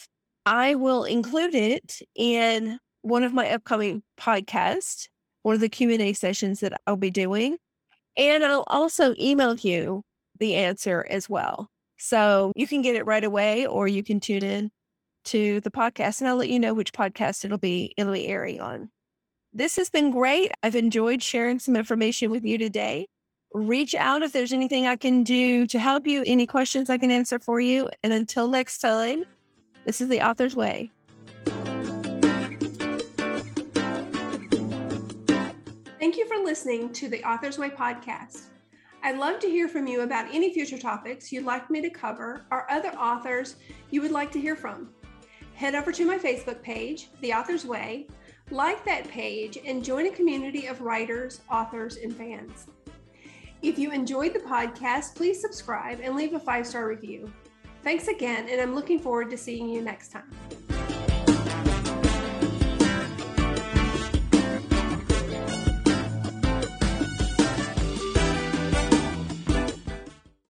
I 0.45 0.75
will 0.75 1.03
include 1.03 1.55
it 1.55 2.01
in 2.15 2.79
one 3.01 3.23
of 3.23 3.33
my 3.33 3.49
upcoming 3.51 4.03
podcasts, 4.19 5.07
one 5.43 5.55
of 5.55 5.61
the 5.61 5.69
Q&A 5.69 6.13
sessions 6.13 6.59
that 6.59 6.79
I'll 6.87 6.97
be 6.97 7.11
doing. 7.11 7.57
And 8.17 8.43
I'll 8.43 8.65
also 8.67 9.13
email 9.19 9.55
you 9.55 10.03
the 10.39 10.55
answer 10.55 11.05
as 11.09 11.29
well. 11.29 11.69
So 11.97 12.51
you 12.55 12.67
can 12.67 12.81
get 12.81 12.95
it 12.95 13.05
right 13.05 13.23
away 13.23 13.65
or 13.65 13.87
you 13.87 14.03
can 14.03 14.19
tune 14.19 14.43
in 14.43 14.71
to 15.25 15.59
the 15.61 15.71
podcast 15.71 16.21
and 16.21 16.27
I'll 16.27 16.35
let 16.35 16.49
you 16.49 16.59
know 16.59 16.73
which 16.73 16.93
podcast 16.93 17.45
it'll 17.45 17.57
be 17.57 17.93
it'll 17.97 18.13
be 18.13 18.27
airing 18.27 18.61
on. 18.61 18.89
This 19.53 19.75
has 19.77 19.89
been 19.89 20.11
great. 20.11 20.51
I've 20.63 20.75
enjoyed 20.75 21.23
sharing 21.23 21.59
some 21.59 21.75
information 21.75 22.29
with 22.29 22.43
you 22.43 22.57
today. 22.57 23.07
Reach 23.53 23.95
out 23.95 24.21
if 24.21 24.33
there's 24.33 24.51
anything 24.51 24.85
I 24.85 24.97
can 24.97 25.23
do 25.23 25.65
to 25.67 25.79
help 25.79 26.05
you, 26.05 26.23
any 26.27 26.45
questions 26.45 26.89
I 26.89 26.97
can 26.97 27.09
answer 27.09 27.39
for 27.39 27.61
you. 27.61 27.89
And 28.03 28.11
until 28.11 28.49
next 28.49 28.79
time, 28.79 29.23
this 29.85 30.01
is 30.01 30.09
the 30.09 30.21
author's 30.21 30.55
way. 30.55 30.91
Thank 35.99 36.17
you 36.17 36.27
for 36.27 36.43
listening 36.43 36.91
to 36.93 37.07
the 37.07 37.23
Author's 37.23 37.57
Way 37.57 37.69
podcast. 37.69 38.47
I'd 39.03 39.17
love 39.17 39.39
to 39.39 39.47
hear 39.47 39.67
from 39.67 39.87
you 39.87 40.01
about 40.01 40.33
any 40.33 40.53
future 40.53 40.77
topics 40.77 41.31
you'd 41.31 41.45
like 41.45 41.69
me 41.69 41.81
to 41.81 41.89
cover 41.89 42.45
or 42.51 42.69
other 42.71 42.89
authors 42.89 43.55
you 43.91 44.01
would 44.01 44.11
like 44.11 44.31
to 44.31 44.41
hear 44.41 44.55
from. 44.55 44.89
Head 45.53 45.75
over 45.75 45.91
to 45.91 46.05
my 46.05 46.17
Facebook 46.17 46.61
page, 46.61 47.09
The 47.21 47.33
Author's 47.33 47.65
Way, 47.65 48.07
like 48.51 48.83
that 48.85 49.07
page, 49.07 49.57
and 49.65 49.83
join 49.83 50.07
a 50.07 50.11
community 50.11 50.67
of 50.67 50.81
writers, 50.81 51.41
authors, 51.51 51.97
and 51.97 52.15
fans. 52.15 52.67
If 53.61 53.79
you 53.79 53.91
enjoyed 53.91 54.33
the 54.33 54.39
podcast, 54.39 55.15
please 55.15 55.39
subscribe 55.39 55.99
and 56.01 56.15
leave 56.15 56.33
a 56.33 56.39
five 56.39 56.67
star 56.67 56.87
review. 56.87 57.31
Thanks 57.85 58.07
again, 58.07 58.49
and 58.49 58.59
I'm 58.59 58.73
looking 58.73 58.97
forward 58.97 59.29
to 59.29 59.37
seeing 59.37 59.69
you 59.69 59.79
next 59.79 60.11
time. 60.11 60.64